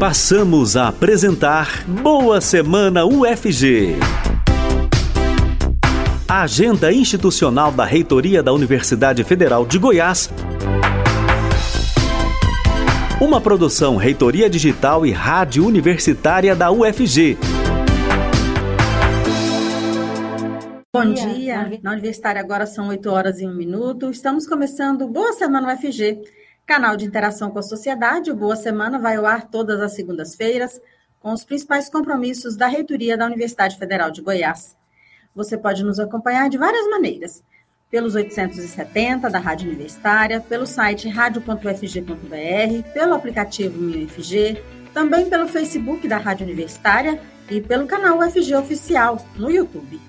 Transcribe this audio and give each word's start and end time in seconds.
Passamos 0.00 0.78
a 0.78 0.88
apresentar 0.88 1.84
Boa 1.86 2.40
Semana 2.40 3.04
UFG. 3.04 3.96
A 6.26 6.40
agenda 6.40 6.90
institucional 6.90 7.70
da 7.70 7.84
Reitoria 7.84 8.42
da 8.42 8.50
Universidade 8.50 9.22
Federal 9.24 9.66
de 9.66 9.78
Goiás. 9.78 10.30
Uma 13.20 13.42
produção 13.42 13.98
Reitoria 13.98 14.48
Digital 14.48 15.04
e 15.04 15.12
Rádio 15.12 15.66
Universitária 15.66 16.56
da 16.56 16.70
UFG. 16.70 17.36
Bom 20.90 21.12
dia. 21.12 21.78
Na 21.82 21.92
Universitária 21.92 22.40
agora 22.40 22.64
são 22.64 22.88
8 22.88 23.10
horas 23.10 23.38
e 23.38 23.46
1 23.46 23.54
minuto. 23.54 24.08
Estamos 24.10 24.46
começando 24.46 25.06
Boa 25.06 25.34
Semana 25.34 25.74
UFG 25.74 26.39
Canal 26.70 26.96
de 26.96 27.04
interação 27.04 27.50
com 27.50 27.58
a 27.58 27.64
sociedade, 27.64 28.30
o 28.30 28.36
Boa 28.36 28.54
Semana 28.54 28.96
vai 28.96 29.16
ao 29.16 29.26
ar 29.26 29.48
todas 29.48 29.80
as 29.80 29.92
segundas-feiras, 29.96 30.80
com 31.18 31.32
os 31.32 31.44
principais 31.44 31.90
compromissos 31.90 32.56
da 32.56 32.68
reitoria 32.68 33.18
da 33.18 33.26
Universidade 33.26 33.76
Federal 33.76 34.12
de 34.12 34.22
Goiás. 34.22 34.76
Você 35.34 35.58
pode 35.58 35.82
nos 35.82 35.98
acompanhar 35.98 36.48
de 36.48 36.56
várias 36.56 36.86
maneiras. 36.86 37.42
Pelos 37.90 38.14
870 38.14 39.28
da 39.28 39.40
Rádio 39.40 39.66
Universitária, 39.66 40.40
pelo 40.40 40.64
site 40.64 41.08
radio.ufg.br, 41.08 42.92
pelo 42.94 43.14
aplicativo 43.14 43.76
Minha 43.76 44.06
também 44.94 45.28
pelo 45.28 45.48
Facebook 45.48 46.06
da 46.06 46.18
Rádio 46.18 46.46
Universitária 46.46 47.20
e 47.50 47.60
pelo 47.60 47.88
canal 47.88 48.20
UFG 48.20 48.54
Oficial 48.54 49.18
no 49.34 49.50
YouTube. 49.50 50.00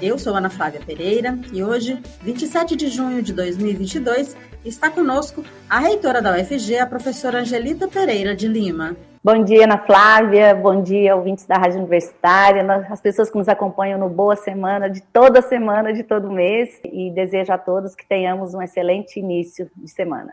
Eu 0.00 0.18
sou 0.18 0.34
Ana 0.34 0.48
Flávia 0.48 0.80
Pereira 0.80 1.38
e 1.52 1.62
hoje, 1.62 1.98
27 2.22 2.74
de 2.74 2.88
junho 2.88 3.22
de 3.22 3.34
2022, 3.34 4.34
está 4.68 4.90
conosco 4.90 5.44
a 5.70 5.78
reitora 5.78 6.20
da 6.20 6.32
UFG, 6.32 6.78
a 6.78 6.86
professora 6.86 7.40
Angelita 7.40 7.86
Pereira 7.86 8.34
de 8.34 8.48
Lima. 8.48 8.96
Bom 9.22 9.42
dia, 9.42 9.64
Ana 9.64 9.78
Flávia. 9.78 10.54
Bom 10.54 10.82
dia, 10.82 11.16
ouvintes 11.16 11.46
da 11.46 11.56
Rádio 11.56 11.78
Universitária, 11.78 12.64
as 12.90 13.00
pessoas 13.00 13.30
que 13.30 13.38
nos 13.38 13.48
acompanham 13.48 13.98
no 13.98 14.08
Boa 14.08 14.36
Semana, 14.36 14.88
de 14.88 15.00
toda 15.00 15.42
semana, 15.42 15.92
de 15.92 16.02
todo 16.02 16.30
mês. 16.30 16.80
E 16.84 17.10
desejo 17.10 17.52
a 17.52 17.58
todos 17.58 17.94
que 17.94 18.06
tenhamos 18.06 18.54
um 18.54 18.62
excelente 18.62 19.18
início 19.18 19.70
de 19.76 19.88
semana. 19.88 20.32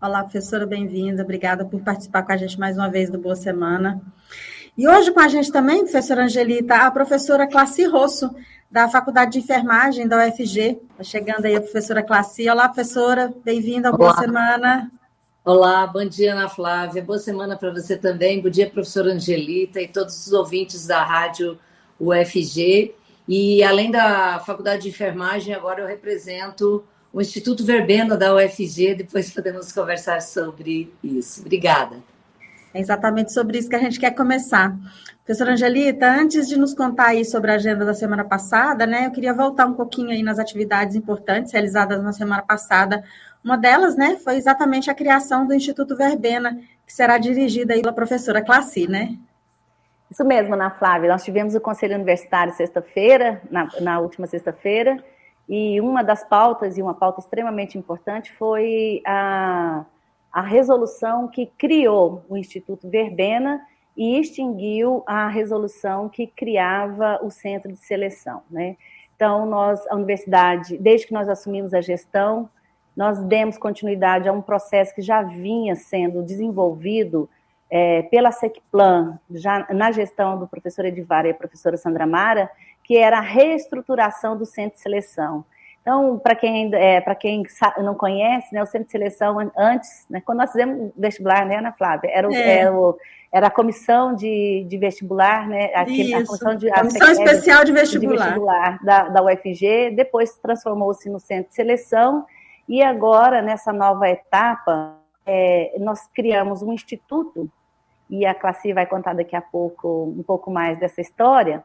Olá, 0.00 0.22
professora, 0.22 0.66
bem-vinda. 0.66 1.22
Obrigada 1.22 1.64
por 1.64 1.80
participar 1.80 2.22
com 2.22 2.32
a 2.32 2.36
gente 2.36 2.58
mais 2.58 2.76
uma 2.76 2.90
vez 2.90 3.10
do 3.10 3.18
Boa 3.18 3.36
Semana. 3.36 4.00
E 4.76 4.86
hoje 4.86 5.10
com 5.10 5.20
a 5.20 5.28
gente 5.28 5.50
também, 5.50 5.84
professora 5.84 6.24
Angelita, 6.24 6.74
a 6.74 6.90
professora 6.90 7.46
Classi 7.46 7.86
Rosso, 7.86 8.30
da 8.70 8.86
Faculdade 8.86 9.32
de 9.32 9.38
Enfermagem 9.38 10.06
da 10.06 10.26
UFG. 10.26 10.78
Está 10.90 11.02
chegando 11.02 11.46
aí 11.46 11.56
a 11.56 11.62
professora 11.62 12.02
Classi. 12.02 12.46
Olá, 12.46 12.68
professora, 12.68 13.32
bem-vinda, 13.42 13.90
boa 13.90 14.14
semana. 14.18 14.92
Olá, 15.42 15.86
bom 15.86 16.04
dia, 16.04 16.34
Ana 16.34 16.46
Flávia. 16.50 17.02
Boa 17.02 17.18
semana 17.18 17.56
para 17.56 17.70
você 17.72 17.96
também. 17.96 18.42
Bom 18.42 18.50
dia, 18.50 18.68
professora 18.68 19.14
Angelita 19.14 19.80
e 19.80 19.88
todos 19.88 20.26
os 20.26 20.32
ouvintes 20.34 20.86
da 20.86 21.02
rádio 21.02 21.58
UFG. 21.98 22.94
E 23.26 23.62
além 23.64 23.90
da 23.90 24.40
Faculdade 24.40 24.82
de 24.82 24.90
Enfermagem, 24.90 25.54
agora 25.54 25.80
eu 25.80 25.86
represento 25.86 26.84
o 27.10 27.22
Instituto 27.22 27.64
Verbena 27.64 28.14
da 28.14 28.34
UFG. 28.34 28.94
Depois 28.94 29.30
podemos 29.30 29.72
conversar 29.72 30.20
sobre 30.20 30.92
isso. 31.02 31.40
Obrigada. 31.40 31.96
É 32.76 32.80
exatamente 32.80 33.32
sobre 33.32 33.56
isso 33.56 33.70
que 33.70 33.76
a 33.76 33.78
gente 33.78 33.98
quer 33.98 34.10
começar. 34.10 34.76
Professora 35.24 35.52
Angelita, 35.52 36.06
antes 36.06 36.46
de 36.46 36.58
nos 36.58 36.74
contar 36.74 37.06
aí 37.06 37.24
sobre 37.24 37.50
a 37.50 37.54
agenda 37.54 37.86
da 37.86 37.94
semana 37.94 38.22
passada, 38.22 38.86
né, 38.86 39.06
eu 39.06 39.10
queria 39.10 39.32
voltar 39.32 39.64
um 39.64 39.72
pouquinho 39.72 40.10
aí 40.10 40.22
nas 40.22 40.38
atividades 40.38 40.94
importantes 40.94 41.52
realizadas 41.52 42.02
na 42.02 42.12
semana 42.12 42.42
passada. 42.42 43.02
Uma 43.42 43.56
delas, 43.56 43.96
né, 43.96 44.18
foi 44.22 44.36
exatamente 44.36 44.90
a 44.90 44.94
criação 44.94 45.46
do 45.46 45.54
Instituto 45.54 45.96
Verbena, 45.96 46.60
que 46.86 46.92
será 46.92 47.16
dirigida 47.16 47.72
aí 47.72 47.80
pela 47.80 47.94
professora 47.94 48.42
Classi, 48.44 48.86
né? 48.86 49.16
Isso 50.10 50.22
mesmo, 50.22 50.52
Ana 50.52 50.68
Flávia. 50.68 51.08
Nós 51.10 51.24
tivemos 51.24 51.54
o 51.54 51.60
Conselho 51.62 51.94
Universitário 51.94 52.52
sexta-feira, 52.52 53.40
na, 53.50 53.68
na 53.80 54.00
última 54.00 54.26
sexta-feira, 54.26 55.02
e 55.48 55.80
uma 55.80 56.04
das 56.04 56.22
pautas, 56.28 56.76
e 56.76 56.82
uma 56.82 56.92
pauta 56.92 57.20
extremamente 57.20 57.78
importante, 57.78 58.30
foi 58.34 59.00
a 59.06 59.86
a 60.36 60.42
resolução 60.42 61.28
que 61.28 61.46
criou 61.56 62.22
o 62.28 62.36
Instituto 62.36 62.90
Verbena 62.90 63.66
e 63.96 64.20
extinguiu 64.20 65.02
a 65.06 65.28
resolução 65.28 66.10
que 66.10 66.26
criava 66.26 67.18
o 67.22 67.30
centro 67.30 67.72
de 67.72 67.78
seleção, 67.78 68.42
né? 68.50 68.76
Então, 69.14 69.46
nós, 69.46 69.86
a 69.86 69.94
universidade, 69.94 70.76
desde 70.76 71.06
que 71.06 71.14
nós 71.14 71.26
assumimos 71.26 71.72
a 71.72 71.80
gestão, 71.80 72.50
nós 72.94 73.22
demos 73.22 73.56
continuidade 73.56 74.28
a 74.28 74.32
um 74.34 74.42
processo 74.42 74.94
que 74.94 75.00
já 75.00 75.22
vinha 75.22 75.74
sendo 75.74 76.22
desenvolvido 76.22 77.30
é, 77.70 78.02
pela 78.02 78.30
SECPLAN, 78.30 79.18
já 79.30 79.66
na 79.70 79.90
gestão 79.90 80.38
do 80.38 80.46
professor 80.46 80.84
Edivar 80.84 81.24
e 81.24 81.30
a 81.30 81.34
professora 81.34 81.78
Sandra 81.78 82.06
Mara, 82.06 82.50
que 82.84 82.98
era 82.98 83.16
a 83.16 83.22
reestruturação 83.22 84.36
do 84.36 84.44
centro 84.44 84.76
de 84.76 84.82
seleção. 84.82 85.46
Então, 85.86 86.18
para 86.18 86.34
quem, 86.34 86.68
é, 86.74 87.00
quem 87.14 87.44
não 87.78 87.94
conhece, 87.94 88.52
né, 88.52 88.60
o 88.60 88.66
centro 88.66 88.86
de 88.86 88.90
seleção 88.90 89.36
antes, 89.56 90.04
né, 90.10 90.20
quando 90.20 90.38
nós 90.38 90.50
fizemos 90.50 90.90
vestibular, 90.96 91.46
né, 91.46 91.58
Ana 91.58 91.70
Flávia, 91.70 92.10
era, 92.12 92.28
o, 92.28 92.34
é. 92.34 92.58
era, 92.58 92.76
o, 92.76 92.98
era 93.32 93.46
a 93.46 93.50
comissão 93.52 94.12
de, 94.12 94.66
de 94.68 94.78
vestibular, 94.78 95.46
né, 95.46 95.70
a, 95.76 95.84
Isso. 95.84 96.16
a 96.16 96.26
comissão, 96.26 96.56
de, 96.56 96.68
a 96.72 96.80
comissão 96.80 97.12
especial 97.12 97.64
de 97.64 97.70
vestibular, 97.70 98.16
de 98.16 98.24
vestibular 98.24 98.78
da, 98.82 99.08
da 99.10 99.22
UFG, 99.22 99.92
depois 99.94 100.36
transformou-se 100.38 101.08
no 101.08 101.20
centro 101.20 101.50
de 101.50 101.54
seleção, 101.54 102.26
e 102.68 102.82
agora, 102.82 103.40
nessa 103.40 103.72
nova 103.72 104.08
etapa, 104.08 104.96
é, 105.24 105.72
nós 105.78 106.00
criamos 106.12 106.62
um 106.62 106.72
instituto, 106.72 107.48
e 108.10 108.26
a 108.26 108.34
Classi 108.34 108.72
vai 108.72 108.86
contar 108.86 109.14
daqui 109.14 109.36
a 109.36 109.40
pouco 109.40 110.12
um 110.18 110.24
pouco 110.24 110.50
mais 110.50 110.76
dessa 110.80 111.00
história, 111.00 111.62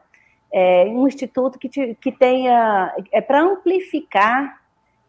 é, 0.52 0.84
um 0.84 1.06
instituto 1.06 1.58
que, 1.58 1.68
te, 1.68 1.96
que 2.00 2.12
tenha, 2.12 2.94
é 3.10 3.20
para 3.20 3.40
amplificar 3.40 4.60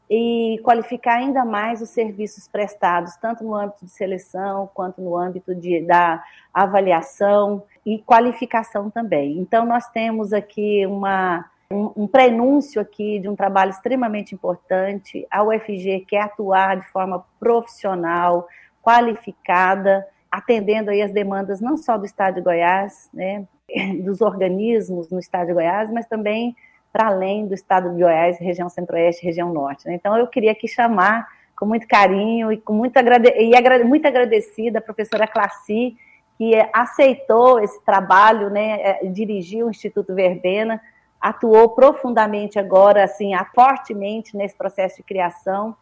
e 0.09 0.59
qualificar 0.63 1.15
ainda 1.15 1.43
mais 1.43 1.81
os 1.81 1.89
serviços 1.89 2.47
prestados, 2.47 3.15
tanto 3.17 3.43
no 3.43 3.55
âmbito 3.55 3.85
de 3.85 3.91
seleção, 3.91 4.69
quanto 4.73 5.01
no 5.01 5.17
âmbito 5.17 5.55
de, 5.55 5.81
da 5.81 6.23
avaliação 6.53 7.63
e 7.85 7.99
qualificação 7.99 8.89
também. 8.89 9.37
Então, 9.39 9.65
nós 9.65 9.89
temos 9.89 10.31
aqui 10.31 10.85
uma, 10.85 11.45
um, 11.71 12.03
um 12.03 12.07
prenúncio 12.07 12.81
aqui 12.81 13.19
de 13.19 13.27
um 13.27 13.35
trabalho 13.35 13.71
extremamente 13.71 14.35
importante. 14.35 15.25
A 15.31 15.43
UFG 15.43 16.05
quer 16.07 16.21
atuar 16.21 16.79
de 16.79 16.87
forma 16.89 17.25
profissional, 17.39 18.47
qualificada, 18.81 20.05
atendendo 20.31 20.91
aí 20.91 21.01
as 21.01 21.11
demandas 21.11 21.59
não 21.59 21.77
só 21.77 21.97
do 21.97 22.05
Estado 22.05 22.35
de 22.35 22.41
Goiás, 22.41 23.09
né, 23.13 23.47
dos 24.03 24.21
organismos 24.21 25.09
no 25.09 25.19
estado 25.19 25.47
de 25.47 25.53
Goiás, 25.53 25.91
mas 25.91 26.05
também 26.07 26.55
para 26.91 27.07
além 27.07 27.47
do 27.47 27.55
estado 27.55 27.89
de 27.89 28.01
Goiás, 28.01 28.37
região 28.37 28.69
centro-oeste, 28.69 29.25
região 29.25 29.51
norte. 29.51 29.87
Né? 29.87 29.95
Então, 29.95 30.15
eu 30.15 30.27
queria 30.27 30.51
aqui 30.51 30.67
chamar 30.67 31.27
com 31.55 31.65
muito 31.65 31.87
carinho 31.87 32.51
e 32.51 32.57
com 32.57 32.73
muito, 32.73 32.97
agrade 32.97 33.29
e 33.29 33.55
agrade 33.55 33.83
muito 33.83 34.07
agradecida 34.07 34.77
a 34.77 34.81
professora 34.81 35.27
Classi, 35.27 35.97
que 36.37 36.53
aceitou 36.71 37.59
esse 37.59 37.83
trabalho, 37.83 38.49
né, 38.49 38.79
é, 38.81 39.05
dirigiu 39.07 39.67
o 39.67 39.69
Instituto 39.69 40.13
Verbena, 40.13 40.81
atuou 41.21 41.69
profundamente 41.69 42.59
agora, 42.59 43.03
assim, 43.03 43.31
fortemente 43.55 44.35
nesse 44.35 44.55
processo 44.55 44.97
de 44.97 45.03
criação, 45.03 45.75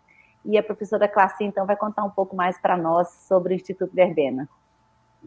e 0.46 0.58
a 0.58 0.64
professora 0.64 1.08
Classi, 1.08 1.44
então, 1.44 1.66
vai 1.66 1.76
contar 1.76 2.04
um 2.04 2.10
pouco 2.10 2.36
mais 2.36 2.58
para 2.60 2.78
nós 2.78 3.10
sobre 3.28 3.54
o 3.54 3.56
Instituto 3.56 3.94
Verbena. 3.94 4.48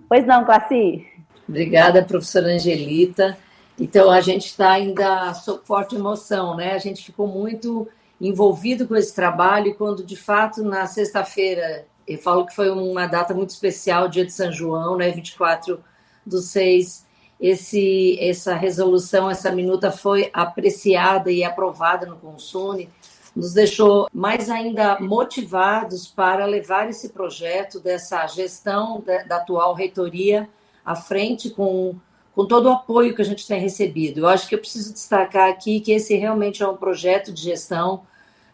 Pois 0.09 0.27
não, 0.27 0.45
Classi? 0.45 1.07
Obrigada, 1.49 2.05
professora 2.05 2.49
Angelita. 2.49 3.37
Então, 3.79 4.11
a 4.11 4.21
gente 4.21 4.47
está 4.47 4.71
ainda 4.73 5.35
sob 5.35 5.65
forte 5.65 5.97
emoção, 5.97 6.57
né? 6.57 6.73
A 6.73 6.79
gente 6.79 7.05
ficou 7.05 7.27
muito 7.27 7.89
envolvido 8.21 8.87
com 8.87 8.95
esse 8.95 9.15
trabalho 9.15 9.69
e 9.69 9.75
quando, 9.75 10.05
de 10.05 10.17
fato, 10.17 10.63
na 10.63 10.87
sexta-feira, 10.87 11.87
eu 12.07 12.19
falo 12.19 12.47
que 12.47 12.55
foi 12.55 12.71
uma 12.71 13.07
data 13.07 13.35
muito 13.35 13.51
especial, 13.51 14.09
dia 14.09 14.25
de 14.25 14.33
São 14.33 14.53
João, 14.53 14.97
né? 14.97 15.11
24 15.11 15.83
do 16.25 16.39
6, 16.39 17.05
esse, 17.41 18.17
essa 18.21 18.55
resolução, 18.55 19.31
essa 19.31 19.51
minuta 19.51 19.91
foi 19.91 20.31
apreciada 20.33 21.31
e 21.31 21.45
aprovada 21.45 22.07
no 22.07 22.17
Consune, 22.17 22.89
nos 23.35 23.53
deixou 23.53 24.09
mais 24.13 24.49
ainda 24.49 24.99
motivados 25.01 26.07
para 26.07 26.47
levar 26.47 26.89
esse 26.89 27.09
projeto 27.09 27.81
dessa 27.81 28.27
gestão 28.27 29.03
da, 29.27 29.37
atual 29.37 29.75
reitoria 29.75 30.49
à 30.85 30.95
frente 30.95 31.51
com, 31.51 31.97
com 32.35 32.47
todo 32.47 32.67
o 32.67 32.73
apoio 32.73 33.15
que 33.15 33.23
a 33.23 33.25
gente 33.25 33.47
tem 33.47 33.61
recebido. 33.61 34.21
Eu 34.21 34.29
acho 34.29 34.49
que 34.49 34.55
eu 34.55 34.61
preciso 34.61 34.93
destacar 34.93 35.51
aqui 35.51 35.81
que 35.81 35.93
esse 35.93 36.15
realmente 36.15 36.63
é 36.63 36.69
um 36.69 36.77
projeto 36.77 37.33
de 37.33 37.43
gestão 37.43 38.03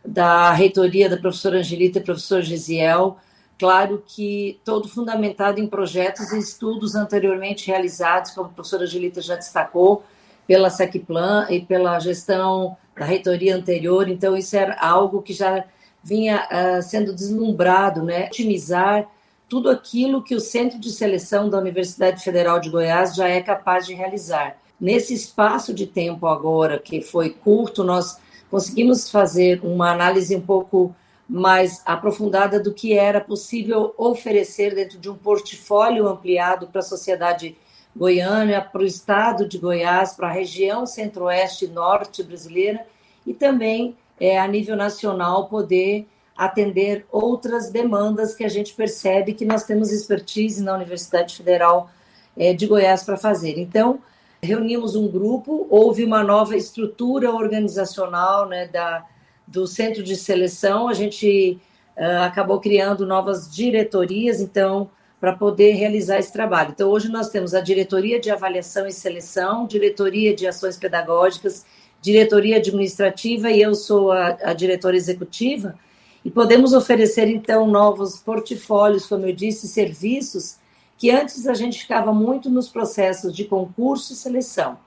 da 0.05 0.53
reitoria 0.53 1.11
da 1.11 1.17
professora 1.17 1.59
Angelita 1.59 1.99
e 1.99 2.03
professor 2.03 2.41
Gisiel, 2.41 3.19
claro 3.59 4.03
que 4.07 4.59
todo 4.65 4.89
fundamentado 4.89 5.61
em 5.61 5.67
projetos 5.67 6.33
e 6.33 6.39
estudos 6.39 6.95
anteriormente 6.95 7.67
realizados, 7.67 8.31
como 8.31 8.47
a 8.47 8.53
professora 8.53 8.85
Angelita 8.85 9.21
já 9.21 9.37
destacou, 9.37 10.03
pela 10.47 10.71
SECPLAN 10.71 11.47
e 11.51 11.61
pela 11.61 11.99
gestão 12.01 12.77
da 13.01 13.07
reitoria 13.07 13.57
anterior, 13.57 14.11
então 14.11 14.37
isso 14.37 14.55
era 14.55 14.77
algo 14.79 15.23
que 15.23 15.33
já 15.33 15.65
vinha 16.05 16.47
uh, 16.53 16.83
sendo 16.83 17.15
deslumbrado, 17.15 18.03
né? 18.03 18.27
Otimizar 18.27 19.09
tudo 19.49 19.71
aquilo 19.71 20.23
que 20.23 20.35
o 20.35 20.41
Centro 20.41 20.79
de 20.79 20.91
Seleção 20.91 21.49
da 21.49 21.57
Universidade 21.57 22.23
Federal 22.23 22.61
de 22.61 22.69
Goiás 22.69 23.15
já 23.15 23.27
é 23.27 23.41
capaz 23.41 23.87
de 23.87 23.95
realizar. 23.95 24.59
Nesse 24.79 25.15
espaço 25.15 25.73
de 25.73 25.87
tempo 25.87 26.27
agora, 26.27 26.79
que 26.79 27.01
foi 27.01 27.31
curto, 27.31 27.83
nós 27.83 28.19
conseguimos 28.51 29.11
fazer 29.11 29.61
uma 29.65 29.91
análise 29.91 30.37
um 30.37 30.43
pouco 30.43 30.95
mais 31.27 31.81
aprofundada 31.87 32.61
do 32.61 32.75
que 32.75 32.93
era 32.93 33.19
possível 33.19 33.95
oferecer 33.97 34.75
dentro 34.75 34.99
de 34.99 35.09
um 35.09 35.17
portfólio 35.17 36.07
ampliado 36.07 36.67
para 36.67 36.81
a 36.81 36.83
sociedade 36.83 37.57
goiana, 37.97 38.61
para 38.61 38.83
o 38.83 38.87
estado 38.87 39.47
de 39.47 39.59
Goiás, 39.59 40.13
para 40.13 40.29
a 40.29 40.33
região 40.33 40.87
centro-oeste 40.87 41.65
e 41.65 41.69
norte 41.69 42.23
brasileira 42.23 42.87
e 43.27 43.35
também 43.35 43.97
é, 44.19 44.39
a 44.39 44.47
nível 44.47 44.77
nacional 44.77 45.49
poder 45.49 46.07
atender 46.37 47.05
outras 47.11 47.71
demandas 47.71 48.35
que 48.35 48.45
a 48.45 48.49
gente 48.49 48.75
percebe 48.75 49.35
que 49.35 49.45
nós 49.45 49.65
temos 49.65 49.93
expertise 49.93 50.63
na 50.63 50.75
Universidade 50.75 51.37
Federal 51.37 51.91
é, 52.37 52.55
de 52.55 52.67
Goiás 52.67 53.03
para 53.03 53.17
fazer. 53.17 53.59
Então, 53.59 54.01
reunimos 54.43 54.97
um 54.97 55.07
grupo, 55.07 55.67
houve 55.69 56.05
uma 56.05 56.23
nova 56.25 56.57
estrutura 56.57 57.31
organizacional 57.31 58.49
né, 58.49 58.67
da, 58.69 59.05
do 59.47 59.67
centro 59.67 60.03
de 60.03 60.17
seleção, 60.17 60.89
a 60.89 60.95
gente 60.95 61.59
uh, 61.97 62.23
acabou 62.23 62.61
criando 62.61 63.07
novas 63.07 63.55
diretorias, 63.55 64.41
então, 64.41 64.91
para 65.21 65.35
poder 65.35 65.73
realizar 65.73 66.19
esse 66.19 66.33
trabalho. 66.33 66.71
Então, 66.71 66.89
hoje 66.89 67.11
nós 67.11 67.29
temos 67.29 67.53
a 67.55 67.61
diretoria 67.61 68.19
de 68.19 68.31
avaliação 68.31 68.87
e 68.87 68.93
seleção, 68.93 69.67
diretoria 69.67 70.35
de 70.35 70.47
ações 70.47 70.79
pedagógicas, 70.79 71.67
diretoria 72.01 72.57
administrativa 72.57 73.51
e 73.51 73.61
eu 73.61 73.75
sou 73.75 74.11
a, 74.11 74.39
a 74.43 74.55
diretora 74.55 74.97
executiva 74.97 75.79
e 76.25 76.31
podemos 76.31 76.73
oferecer, 76.73 77.29
então, 77.29 77.67
novos 77.67 78.19
portfólios, 78.19 79.07
como 79.07 79.27
eu 79.27 79.35
disse, 79.35 79.69
serviços 79.69 80.59
que 80.97 81.11
antes 81.11 81.47
a 81.47 81.55
gente 81.55 81.81
ficava 81.81 82.13
muito 82.13 82.51
nos 82.51 82.69
processos 82.69 83.35
de 83.35 83.45
concurso 83.45 84.13
e 84.13 84.17
seleção. 84.17 84.79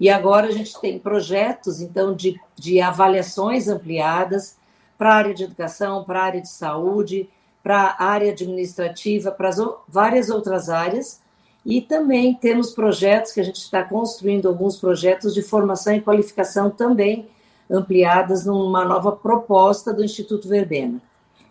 E 0.00 0.08
agora 0.08 0.48
a 0.48 0.50
gente 0.50 0.80
tem 0.80 0.98
projetos, 0.98 1.80
então, 1.80 2.14
de, 2.14 2.40
de 2.56 2.80
avaliações 2.80 3.68
ampliadas 3.68 4.56
para 4.98 5.10
a 5.10 5.14
área 5.14 5.34
de 5.34 5.44
educação, 5.44 6.02
para 6.02 6.20
a 6.20 6.24
área 6.24 6.40
de 6.40 6.48
saúde, 6.48 7.28
para 7.62 7.96
a 7.98 8.04
área 8.04 8.32
administrativa, 8.32 9.30
para 9.30 9.48
as, 9.48 9.58
várias 9.88 10.30
outras 10.30 10.68
áreas. 10.68 11.20
E 11.64 11.80
também 11.80 12.34
temos 12.34 12.72
projetos 12.72 13.32
que 13.32 13.40
a 13.40 13.44
gente 13.44 13.60
está 13.60 13.82
construindo 13.82 14.48
alguns 14.48 14.76
projetos 14.76 15.34
de 15.34 15.42
formação 15.42 15.94
e 15.94 16.00
qualificação 16.00 16.70
também 16.70 17.28
ampliadas 17.70 18.44
numa 18.44 18.84
nova 18.84 19.12
proposta 19.12 19.92
do 19.92 20.04
Instituto 20.04 20.48
Verbena. 20.48 21.00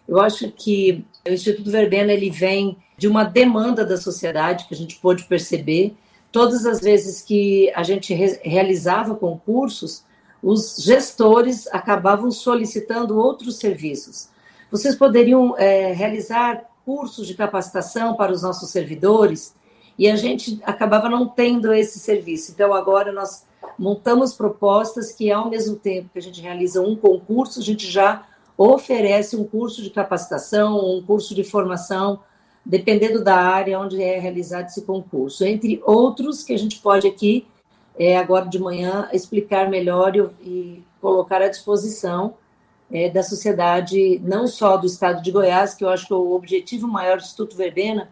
Eu 0.07 0.19
acho 0.19 0.51
que 0.51 1.05
o 1.27 1.31
Instituto 1.31 1.69
Verbena 1.69 2.11
ele 2.11 2.31
vem 2.31 2.75
de 2.97 3.07
uma 3.07 3.23
demanda 3.23 3.85
da 3.85 3.95
sociedade 3.95 4.65
que 4.67 4.73
a 4.73 4.77
gente 4.77 4.97
pôde 4.97 5.23
perceber. 5.25 5.95
Todas 6.31 6.65
as 6.65 6.81
vezes 6.81 7.21
que 7.21 7.71
a 7.75 7.83
gente 7.83 8.13
re 8.13 8.39
realizava 8.43 9.15
concursos, 9.15 10.03
os 10.41 10.77
gestores 10.77 11.67
acabavam 11.67 12.31
solicitando 12.31 13.17
outros 13.17 13.57
serviços. 13.57 14.29
Vocês 14.71 14.95
poderiam 14.95 15.57
é, 15.57 15.91
realizar 15.93 16.63
cursos 16.85 17.25
de 17.25 17.33
capacitação 17.33 18.15
para 18.15 18.31
os 18.31 18.43
nossos 18.43 18.69
servidores? 18.69 19.55
E 19.97 20.07
a 20.07 20.15
gente 20.15 20.61
acabava 20.63 21.09
não 21.09 21.27
tendo 21.27 21.73
esse 21.73 21.99
serviço. 21.99 22.51
Então, 22.51 22.73
agora 22.73 23.11
nós 23.11 23.45
montamos 23.77 24.33
propostas 24.33 25.11
que, 25.11 25.31
ao 25.31 25.49
mesmo 25.49 25.75
tempo 25.75 26.09
que 26.13 26.19
a 26.19 26.21
gente 26.21 26.39
realiza 26.39 26.81
um 26.81 26.95
concurso, 26.95 27.59
a 27.59 27.63
gente 27.63 27.89
já 27.89 28.25
oferece 28.55 29.35
um 29.35 29.43
curso 29.43 29.81
de 29.81 29.89
capacitação, 29.89 30.77
um 30.77 31.01
curso 31.01 31.33
de 31.33 31.43
formação, 31.43 32.19
dependendo 32.63 33.23
da 33.23 33.37
área 33.37 33.79
onde 33.79 34.01
é 34.03 34.19
realizado 34.19 34.67
esse 34.67 34.83
concurso, 34.83 35.43
entre 35.43 35.81
outros 35.83 36.43
que 36.43 36.53
a 36.53 36.57
gente 36.57 36.77
pode 36.79 37.07
aqui, 37.07 37.47
é, 37.97 38.17
agora 38.17 38.45
de 38.45 38.59
manhã, 38.59 39.09
explicar 39.11 39.69
melhor 39.69 40.15
e, 40.15 40.19
e 40.41 40.83
colocar 41.01 41.41
à 41.41 41.47
disposição 41.47 42.35
é, 42.91 43.09
da 43.09 43.23
sociedade, 43.23 44.19
não 44.23 44.47
só 44.47 44.77
do 44.77 44.87
estado 44.87 45.21
de 45.21 45.31
Goiás, 45.31 45.73
que 45.73 45.83
eu 45.83 45.89
acho 45.89 46.07
que 46.07 46.13
o 46.13 46.31
objetivo 46.31 46.87
maior 46.87 47.17
do 47.17 47.23
Instituto 47.23 47.55
Verbena 47.55 48.09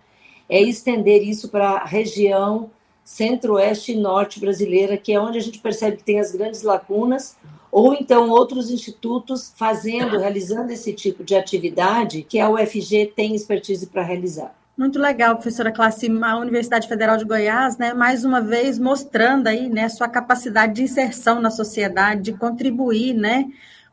é 0.49 0.61
estender 0.61 1.23
isso 1.23 1.49
para 1.49 1.71
a 1.71 1.85
região 1.85 2.69
centro-oeste 3.03 3.93
e 3.93 3.95
norte 3.95 4.39
brasileira, 4.39 4.97
que 4.97 5.13
é 5.13 5.19
onde 5.19 5.37
a 5.37 5.41
gente 5.41 5.59
percebe 5.59 5.97
que 5.97 6.03
tem 6.03 6.19
as 6.19 6.31
grandes 6.31 6.61
lacunas, 6.61 7.37
ou 7.71 7.93
então 7.93 8.29
outros 8.29 8.69
institutos 8.69 9.53
fazendo, 9.55 10.17
realizando 10.17 10.71
esse 10.71 10.91
tipo 10.93 11.23
de 11.23 11.35
atividade 11.35 12.23
que 12.23 12.39
a 12.39 12.49
UFG 12.49 13.13
tem 13.15 13.33
expertise 13.33 13.87
para 13.87 14.03
realizar. 14.03 14.53
Muito 14.77 14.99
legal, 14.99 15.35
professora 15.35 15.71
Classe, 15.71 16.07
a 16.21 16.37
Universidade 16.37 16.87
Federal 16.87 17.17
de 17.17 17.25
Goiás, 17.25 17.77
né, 17.77 17.93
mais 17.93 18.23
uma 18.23 18.41
vez 18.41 18.77
mostrando 18.77 19.47
aí, 19.47 19.69
né, 19.69 19.89
sua 19.89 20.07
capacidade 20.07 20.73
de 20.73 20.83
inserção 20.83 21.41
na 21.41 21.49
sociedade, 21.49 22.21
de 22.21 22.33
contribuir, 22.33 23.13
né, 23.13 23.45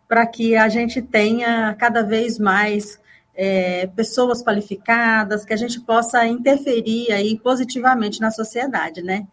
para 0.09 0.27
que 0.27 0.57
a 0.57 0.69
gente 0.69 1.01
tenha 1.03 1.75
cada 1.75 2.03
vez 2.03 2.39
mais 2.39 3.01
é, 3.35 3.87
pessoas 3.89 4.43
qualificadas, 4.43 5.45
que 5.45 5.53
a 5.53 5.57
gente 5.57 5.81
possa 5.81 6.27
interferir 6.27 7.13
aí 7.13 7.39
positivamente 7.39 8.21
na 8.21 8.31
sociedade, 8.31 9.03
né? 9.03 9.27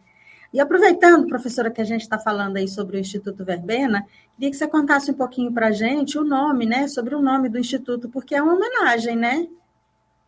E 0.54 0.60
aproveitando, 0.60 1.28
professora, 1.28 1.72
que 1.72 1.80
a 1.80 1.86
gente 1.86 2.02
está 2.02 2.20
falando 2.20 2.58
aí 2.58 2.68
sobre 2.68 2.98
o 2.98 3.00
Instituto 3.00 3.46
Verbena, 3.46 4.06
queria 4.36 4.52
que 4.52 4.58
você 4.58 4.68
contasse 4.68 5.10
um 5.10 5.14
pouquinho 5.14 5.52
para 5.52 5.68
a 5.68 5.72
gente 5.72 6.18
o 6.18 6.26
nome, 6.26 6.66
né? 6.66 6.88
Sobre 6.88 7.16
o 7.16 7.22
nome 7.22 7.48
do 7.48 7.58
Instituto, 7.58 8.10
porque 8.10 8.36
é 8.36 8.42
uma 8.42 8.56
homenagem, 8.56 9.16
né? 9.16 9.48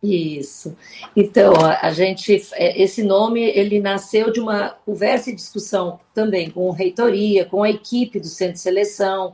Isso. 0.02 0.76
Então, 1.16 1.54
a 1.56 1.90
gente, 1.92 2.42
é, 2.52 2.80
esse 2.82 3.02
nome, 3.02 3.42
ele 3.42 3.80
nasceu 3.80 4.30
de 4.30 4.38
uma 4.38 4.70
conversa 4.70 5.30
e 5.30 5.34
discussão 5.34 5.98
também 6.12 6.50
com 6.50 6.70
a 6.70 6.74
reitoria, 6.74 7.44
com 7.46 7.62
a 7.62 7.70
equipe 7.70 8.20
do 8.20 8.26
Centro 8.26 8.54
de 8.54 8.60
Seleção, 8.60 9.32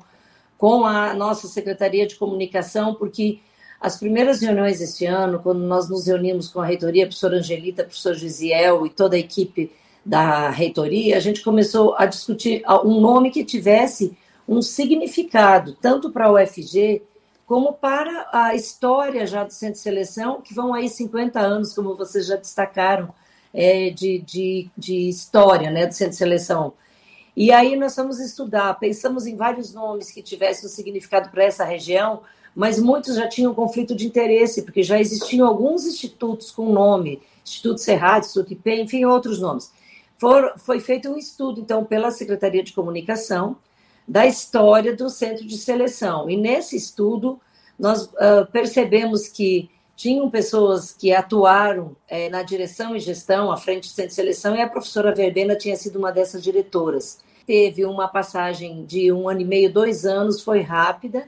com 0.61 0.85
a 0.85 1.15
nossa 1.15 1.49
Secretaria 1.49 2.07
de 2.07 2.17
Comunicação, 2.17 2.95
porque 2.95 3.41
as 3.81 3.99
primeiras 3.99 4.43
reuniões 4.43 4.79
esse 4.83 5.07
ano, 5.07 5.41
quando 5.41 5.61
nós 5.61 5.89
nos 5.89 6.07
reunimos 6.07 6.51
com 6.51 6.61
a 6.61 6.67
reitoria, 6.67 7.05
a 7.05 7.07
professora 7.07 7.39
Angelita, 7.39 7.81
o 7.81 7.87
professor 7.87 8.15
Gisiel 8.15 8.85
e 8.85 8.91
toda 8.91 9.17
a 9.17 9.19
equipe 9.19 9.73
da 10.05 10.51
reitoria, 10.51 11.17
a 11.17 11.21
gente 11.21 11.43
começou 11.43 11.95
a 11.97 12.05
discutir 12.05 12.62
um 12.85 13.01
nome 13.01 13.31
que 13.31 13.43
tivesse 13.43 14.15
um 14.47 14.61
significado, 14.61 15.79
tanto 15.81 16.11
para 16.11 16.27
a 16.27 16.33
UFG 16.33 17.01
como 17.47 17.73
para 17.73 18.29
a 18.31 18.55
história 18.55 19.27
já 19.27 19.45
do 19.45 19.55
Centro 19.55 19.77
de 19.77 19.81
Seleção, 19.81 20.43
que 20.43 20.53
vão 20.53 20.75
aí 20.75 20.91
50 20.91 21.41
anos, 21.41 21.73
como 21.73 21.97
vocês 21.97 22.26
já 22.26 22.37
destacaram, 22.37 23.14
é, 23.55 23.88
de, 23.88 24.19
de, 24.19 24.71
de 24.76 25.09
história 25.09 25.71
né, 25.71 25.87
do 25.87 25.95
Centro 25.95 26.12
de 26.12 26.19
Seleção. 26.19 26.75
E 27.40 27.50
aí 27.50 27.75
nós 27.75 27.97
vamos 27.97 28.20
estudar, 28.20 28.75
pensamos 28.75 29.26
em 29.26 29.35
vários 29.35 29.73
nomes 29.73 30.11
que 30.11 30.20
tivessem 30.20 30.66
um 30.66 30.70
significado 30.70 31.30
para 31.30 31.42
essa 31.42 31.64
região, 31.64 32.20
mas 32.54 32.78
muitos 32.78 33.16
já 33.16 33.26
tinham 33.26 33.54
conflito 33.54 33.94
de 33.94 34.06
interesse, 34.06 34.61
porque 34.61 34.82
já 34.82 35.00
existiam 35.00 35.49
alguns 35.49 35.87
institutos 35.87 36.50
com 36.50 36.70
nome, 36.70 37.23
Instituto 37.42 37.78
Cerrado, 37.78 38.26
Instituto 38.26 38.52
IP, 38.52 38.82
enfim, 38.82 39.06
outros 39.06 39.40
nomes. 39.40 39.73
For, 40.18 40.52
foi 40.59 40.80
feito 40.80 41.09
um 41.09 41.16
estudo, 41.16 41.62
então, 41.62 41.82
pela 41.82 42.11
Secretaria 42.11 42.62
de 42.62 42.75
Comunicação, 42.75 43.56
da 44.06 44.26
história 44.26 44.94
do 44.94 45.09
centro 45.09 45.47
de 45.47 45.56
seleção. 45.56 46.28
E 46.28 46.37
nesse 46.37 46.76
estudo, 46.76 47.40
nós 47.78 48.02
uh, 48.02 48.44
percebemos 48.52 49.28
que 49.28 49.70
tinham 49.97 50.28
pessoas 50.28 50.92
que 50.92 51.11
atuaram 51.11 51.97
é, 52.06 52.28
na 52.28 52.42
direção 52.42 52.94
e 52.94 53.00
gestão 53.00 53.50
à 53.50 53.56
frente 53.56 53.88
do 53.88 53.92
centro 53.92 54.11
de 54.11 54.14
seleção, 54.14 54.54
e 54.54 54.61
a 54.61 54.68
professora 54.68 55.14
Verbena 55.14 55.56
tinha 55.56 55.75
sido 55.75 55.99
uma 55.99 56.12
dessas 56.12 56.42
diretoras. 56.42 57.30
Teve 57.47 57.85
uma 57.85 58.09
passagem 58.09 58.85
de 58.85 59.12
um 59.12 59.28
ano 59.28 59.40
e 59.40 59.44
meio, 59.44 59.73
dois 59.73 60.04
anos, 60.04 60.42
foi 60.42 60.61
rápida, 60.61 61.26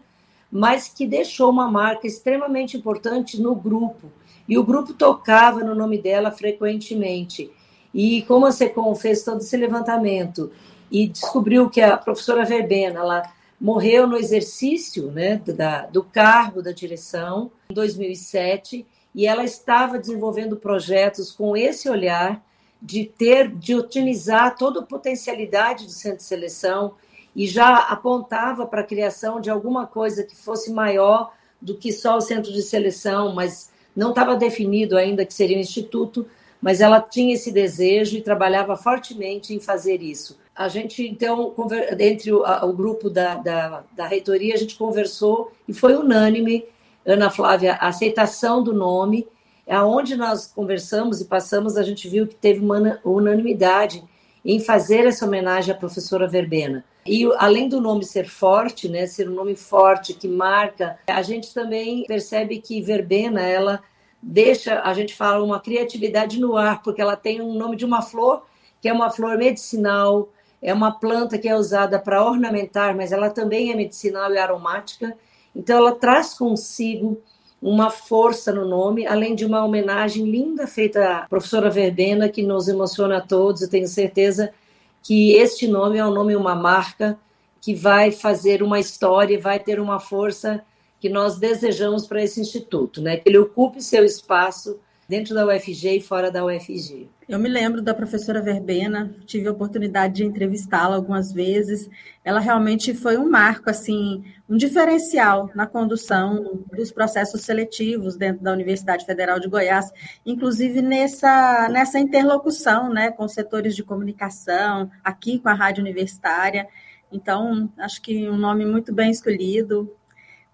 mas 0.51 0.89
que 0.89 1.07
deixou 1.07 1.51
uma 1.51 1.71
marca 1.71 2.07
extremamente 2.07 2.77
importante 2.77 3.41
no 3.41 3.55
grupo. 3.55 4.09
E 4.49 4.59
o 4.59 4.65
grupo 4.65 4.93
tocava 4.93 5.61
no 5.61 5.75
nome 5.75 5.99
dela 5.99 6.31
frequentemente. 6.31 7.51
E 7.95 8.23
como 8.23 8.47
a 8.47 8.53
SECOM 8.53 8.95
fez 8.95 9.23
todo 9.23 9.39
esse 9.39 9.57
levantamento 9.57 10.51
e 10.91 11.09
descobriu 11.09 11.71
que 11.71 11.81
a 11.81 11.97
professora 11.97 12.45
Verbena 12.45 13.01
ela 13.01 13.23
morreu 13.61 14.07
no 14.07 14.17
exercício 14.17 15.11
né, 15.13 15.41
da, 15.47 15.87
do 15.87 16.03
cargo 16.03 16.63
da 16.63 16.73
direção 16.73 17.51
em 17.71 17.75
2007 17.75 18.85
e 19.15 19.27
ela 19.27 19.45
estava 19.45 19.99
desenvolvendo 19.99 20.57
projetos 20.57 21.31
com 21.31 21.57
esse 21.57 21.89
olhar 21.89 22.43
de 22.83 23.05
ter, 23.05 23.49
de 23.49 23.77
utilizar 23.77 24.57
toda 24.57 24.81
a 24.81 24.85
potencialidade 24.85 25.87
do 25.87 25.93
centro 25.93 26.19
de 26.19 26.25
seleção 26.25 26.95
e 27.35 27.47
já 27.47 27.77
apontava 27.77 28.67
para 28.67 28.81
a 28.81 28.87
criação 28.87 29.41
de 29.41 29.49
alguma 29.49 29.87
coisa 29.87 30.25
que 30.25 30.35
fosse 30.35 30.73
maior 30.73 31.33
do 31.61 31.77
que 31.77 31.93
só 31.93 32.17
o 32.17 32.21
centro 32.21 32.53
de 32.53 32.61
seleção, 32.61 33.33
mas 33.33 33.71
não 33.95 34.11
estava 34.11 34.35
definido 34.35 34.99
ainda 34.99 35.25
que 35.25 35.33
seria 35.33 35.57
um 35.57 35.61
instituto, 35.61 36.27
mas 36.61 36.81
ela 36.81 37.01
tinha 37.01 37.35
esse 37.35 37.53
desejo 37.53 38.17
e 38.17 38.23
trabalhava 38.23 38.77
fortemente 38.77 39.55
em 39.55 39.61
fazer 39.61 40.03
isso. 40.03 40.39
A 40.55 40.69
gente, 40.69 41.07
então, 41.07 41.55
entre 41.99 42.33
o 42.33 42.73
grupo 42.73 43.09
da, 43.09 43.37
da, 43.37 43.85
da 43.93 44.07
reitoria, 44.07 44.55
a 44.55 44.59
gente 44.59 44.77
conversou 44.77 45.53
e 45.69 45.73
foi 45.73 45.95
unânime, 45.95 46.65
Ana 47.07 47.31
Flávia, 47.31 47.75
a 47.75 47.89
aceitação 47.89 48.63
do 48.63 48.75
nome 48.75 49.27
aonde 49.69 50.17
nós 50.17 50.47
conversamos 50.47 51.21
e 51.21 51.27
passamos, 51.27 51.77
a 51.77 51.83
gente 51.83 52.09
viu 52.09 52.27
que 52.27 52.35
teve 52.35 52.61
uma 52.61 52.99
unanimidade 53.05 54.03
em 54.45 54.59
fazer 54.59 55.07
essa 55.07 55.25
homenagem 55.25 55.73
à 55.73 55.77
professora 55.77 56.27
Verbena. 56.27 56.85
E 57.07 57.25
além 57.37 57.69
do 57.69 57.81
nome 57.81 58.05
ser 58.05 58.29
forte, 58.29 58.89
né, 58.89 59.07
ser 59.07 59.29
um 59.29 59.35
nome 59.35 59.57
forte 59.57 60.15
que 60.15 60.29
marca, 60.29 60.99
a 61.07 61.23
gente 61.23 61.53
também 61.53 62.05
percebe 62.05 62.59
que 62.59 62.81
Verbena, 62.81 63.41
ela 63.41 63.81
deixa, 64.23 64.81
a 64.83 64.95
gente 64.95 65.15
fala, 65.15 65.45
uma 65.45 65.61
criatividade 65.61 66.39
no 66.39 66.57
ar, 66.57 66.83
porque 66.83 67.03
ela 67.03 67.17
tem 67.17 67.41
um 67.41 67.55
nome 67.55 67.77
de 67.77 67.85
uma 67.85 68.03
flor, 68.03 68.45
que 68.81 68.89
é 68.89 68.93
uma 68.93 69.11
flor 69.11 69.37
medicinal, 69.37 70.29
é 70.61 70.73
uma 70.73 70.93
planta 70.93 71.39
que 71.39 71.49
é 71.49 71.57
usada 71.57 71.99
para 71.99 72.25
ornamentar, 72.25 72.97
mas 72.97 73.11
ela 73.11 73.31
também 73.31 73.73
é 73.73 73.77
medicinal 73.77 74.33
e 74.33 74.39
aromática. 74.39 75.17
Então, 75.55 75.77
ela 75.77 75.93
traz 75.93 76.35
consigo 76.35 77.21
uma 77.63 77.91
força 77.91 78.53
no 78.53 78.67
nome, 78.67 79.07
além 79.07 79.37
de 79.37 79.45
uma 79.45 79.65
homenagem 79.65 80.29
linda 80.29 80.67
feita 80.67 81.19
à 81.19 81.29
professora 81.29 81.71
Verbena, 81.71 82.29
que 82.29 82.43
nos 82.43 82.67
emociona 82.67 83.19
a 83.19 83.21
todos. 83.21 83.63
Eu 83.63 83.71
tenho 83.71 83.87
certeza 83.87 84.53
que 85.01 85.35
este 85.35 85.69
nome 85.69 85.97
é 85.97 86.05
um 86.05 86.11
nome, 86.11 86.35
uma 86.35 86.57
marca 86.57 87.17
que 87.61 87.73
vai 87.73 88.11
fazer 88.11 88.65
uma 88.65 88.81
história, 88.81 89.41
vai 89.41 89.61
ter 89.61 89.79
uma 89.79 90.01
força 90.01 90.65
que 90.99 91.09
nós 91.09 91.39
desejamos 91.39 92.05
para 92.05 92.23
esse 92.23 92.41
instituto, 92.41 93.01
né? 93.01 93.17
Que 93.17 93.29
ele 93.29 93.39
ocupe 93.39 93.81
seu 93.81 94.05
espaço 94.05 94.81
dentro 95.13 95.35
da 95.35 95.47
UFG 95.47 95.99
e 95.99 96.01
fora 96.01 96.31
da 96.31 96.43
UFG. 96.43 97.07
Eu 97.29 97.39
me 97.39 97.47
lembro 97.47 97.83
da 97.83 97.93
professora 97.93 98.41
Verbena, 98.41 99.15
tive 99.27 99.47
a 99.47 99.53
oportunidade 99.53 100.15
de 100.15 100.25
entrevistá-la 100.25 100.97
algumas 100.97 101.31
vezes. 101.31 101.87
Ela 102.25 102.41
realmente 102.41 102.95
foi 102.95 103.19
um 103.19 103.29
marco, 103.29 103.69
assim, 103.69 104.25
um 104.49 104.57
diferencial 104.57 105.51
na 105.55 105.67
condução 105.67 106.65
dos 106.75 106.91
processos 106.91 107.43
seletivos 107.43 108.17
dentro 108.17 108.43
da 108.43 108.55
Universidade 108.55 109.05
Federal 109.05 109.39
de 109.39 109.51
Goiás, 109.51 109.93
inclusive 110.25 110.81
nessa, 110.81 111.69
nessa 111.69 111.99
interlocução 111.99 112.89
né, 112.89 113.11
com 113.11 113.29
setores 113.29 113.77
de 113.77 113.83
comunicação, 113.83 114.91
aqui 115.05 115.39
com 115.39 115.51
a 115.51 115.55
Rádio 115.55 115.83
Universitária. 115.83 116.67
Então, 117.13 117.71
acho 117.77 118.01
que 118.01 118.31
um 118.31 118.39
nome 118.39 118.65
muito 118.65 118.95
bem 118.95 119.11
escolhido, 119.11 119.95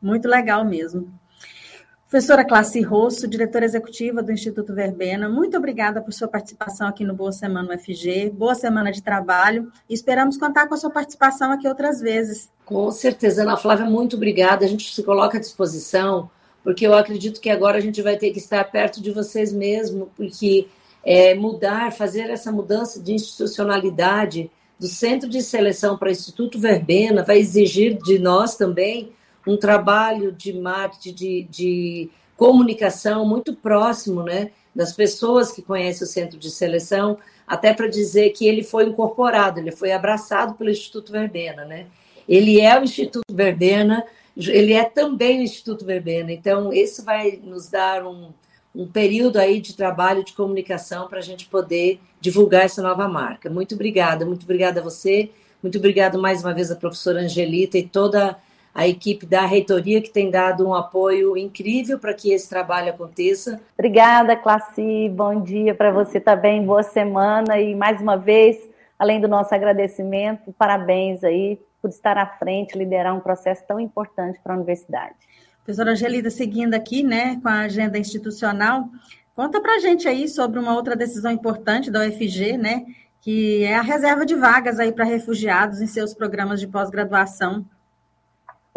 muito 0.03 0.27
legal 0.27 0.65
mesmo. 0.65 1.17
Professora 2.11 2.43
Classi 2.43 2.81
Rosso, 2.81 3.29
diretora 3.29 3.67
executiva 3.67 4.23
do 4.23 4.33
Instituto 4.33 4.73
Verbena, 4.73 5.29
muito 5.29 5.59
obrigada 5.59 6.01
por 6.01 6.11
sua 6.11 6.27
participação 6.27 6.89
aqui 6.89 7.05
no 7.05 7.13
Boa 7.13 7.33
Semana 7.33 7.75
UFG. 7.75 8.31
Boa 8.31 8.55
semana 8.55 8.91
de 8.91 9.03
trabalho 9.03 9.71
e 9.87 9.93
esperamos 9.93 10.39
contar 10.39 10.67
com 10.69 10.73
a 10.73 10.79
sua 10.79 10.89
participação 10.89 11.53
aqui 11.53 11.69
outras 11.69 12.01
vezes. 12.01 12.51
Com 12.65 12.91
certeza, 12.91 13.43
Ana 13.43 13.59
Flávia, 13.59 13.85
muito 13.85 14.17
obrigada. 14.17 14.65
A 14.65 14.69
gente 14.69 14.95
se 14.95 15.03
coloca 15.03 15.37
à 15.37 15.41
disposição, 15.41 16.31
porque 16.65 16.87
eu 16.87 16.95
acredito 16.95 17.43
que 17.43 17.51
agora 17.51 17.77
a 17.77 17.83
gente 17.83 18.01
vai 18.01 18.17
ter 18.17 18.31
que 18.31 18.39
estar 18.39 18.65
perto 18.65 19.03
de 19.03 19.11
vocês 19.11 19.53
mesmo, 19.53 20.11
porque 20.17 20.67
é, 21.05 21.35
mudar, 21.35 21.93
fazer 21.93 22.31
essa 22.31 22.51
mudança 22.51 23.03
de 23.03 23.13
institucionalidade 23.13 24.51
do 24.81 24.89
Centro 24.89 25.29
de 25.29 25.43
Seleção 25.43 25.99
para 25.99 26.11
Instituto 26.11 26.59
Verbena 26.59 27.23
vai 27.23 27.39
exigir 27.39 27.99
de 28.03 28.19
nós 28.19 28.57
também 28.57 29.13
um 29.49 29.57
trabalho 29.57 30.31
de 30.31 30.53
marketing, 30.53 31.15
de, 31.15 31.43
de 31.51 32.11
comunicação 32.37 33.27
muito 33.27 33.55
próximo, 33.55 34.23
né, 34.23 34.51
das 34.75 34.93
pessoas 34.93 35.51
que 35.51 35.63
conhecem 35.63 36.07
o 36.07 36.11
centro 36.11 36.39
de 36.39 36.51
seleção, 36.51 37.19
até 37.47 37.73
para 37.73 37.89
dizer 37.89 38.31
que 38.31 38.47
ele 38.47 38.63
foi 38.63 38.85
incorporado, 38.85 39.59
ele 39.59 39.73
foi 39.73 39.91
abraçado 39.91 40.55
pelo 40.55 40.71
Instituto 40.71 41.11
Verbena, 41.11 41.65
né? 41.65 41.87
Ele 42.29 42.61
é 42.61 42.79
o 42.79 42.85
Instituto 42.85 43.25
Verbena, 43.33 44.05
ele 44.37 44.75
é 44.75 44.85
também 44.85 45.41
o 45.41 45.43
Instituto 45.43 45.85
Verbena. 45.85 46.31
Então, 46.31 46.71
esse 46.71 47.03
vai 47.03 47.41
nos 47.43 47.71
dar 47.71 48.07
um, 48.07 48.29
um 48.75 48.87
período 48.87 49.39
aí 49.39 49.61
de 49.63 49.75
trabalho 49.75 50.23
de 50.23 50.35
comunicação 50.35 51.09
para 51.09 51.21
a 51.21 51.23
gente 51.23 51.47
poder 51.47 51.99
divulgar 52.21 52.67
essa 52.67 52.83
nova 52.83 53.09
marca. 53.09 53.49
Muito 53.49 53.75
obrigada, 53.75 54.27
muito 54.27 54.45
obrigada 54.45 54.81
a 54.81 54.85
você, 54.85 55.31
muito 55.63 55.79
obrigada 55.79 56.19
mais 56.19 56.45
uma 56.45 56.53
vez 56.53 56.71
a 56.71 56.77
professora 56.77 57.23
Angelita 57.23 57.79
e 57.79 57.89
toda 57.89 58.37
a 58.75 58.87
equipe 58.87 59.27
da 59.27 59.45
reitoria 59.45 60.01
que 60.01 60.11
tem 60.11 60.31
dado 60.31 60.67
um 60.67 60.75
apoio 60.75 61.37
incrível 61.37 61.99
para 61.99 62.15
que 62.15 62.33
esse 62.33 62.49
trabalho 62.49 62.91
aconteça. 62.91 63.61
Obrigada, 63.75 64.37
Classi. 64.37 65.09
Bom 65.09 65.41
dia 65.43 65.75
para 65.75 65.91
você 65.91 66.21
também. 66.21 66.65
Boa 66.65 66.83
semana 66.83 67.61
e 67.61 67.75
mais 67.75 68.01
uma 68.01 68.17
vez, 68.17 68.57
além 68.99 69.21
do 69.21 69.29
nosso 69.29 69.55
agradecimento, 69.55 70.55
parabéns 70.59 71.25
aí 71.25 71.59
por 71.81 71.91
estar 71.91 72.19
à 72.19 72.27
frente, 72.27 72.77
liderar 72.77 73.15
um 73.15 73.21
processo 73.21 73.65
tão 73.67 73.79
importante 73.79 74.39
para 74.43 74.53
a 74.53 74.57
universidade. 74.57 75.15
Professora 75.65 75.93
Angelida, 75.93 76.31
seguindo 76.31 76.75
aqui, 76.75 77.03
né, 77.03 77.39
com 77.43 77.49
a 77.49 77.61
agenda 77.61 77.99
institucional, 77.99 78.89
conta 79.35 79.61
para 79.61 79.75
a 79.75 79.79
gente 79.79 80.09
aí 80.09 80.29
sobre 80.29 80.59
uma 80.59 80.75
outra 80.75 80.97
decisão 80.97 81.31
importante 81.31 81.91
da 81.91 82.01
UFG, 82.07 82.57
né, 82.57 82.87
que 83.21 83.65
é 83.65 83.77
a 83.77 83.83
reserva 83.83 84.25
de 84.25 84.35
vagas 84.35 84.81
aí 84.81 84.93
para 84.93 85.05
refugiados 85.05 85.81
em 85.81 85.87
seus 85.87 86.15
programas 86.15 86.59
de 86.59 86.67
pós-graduação. 86.67 87.67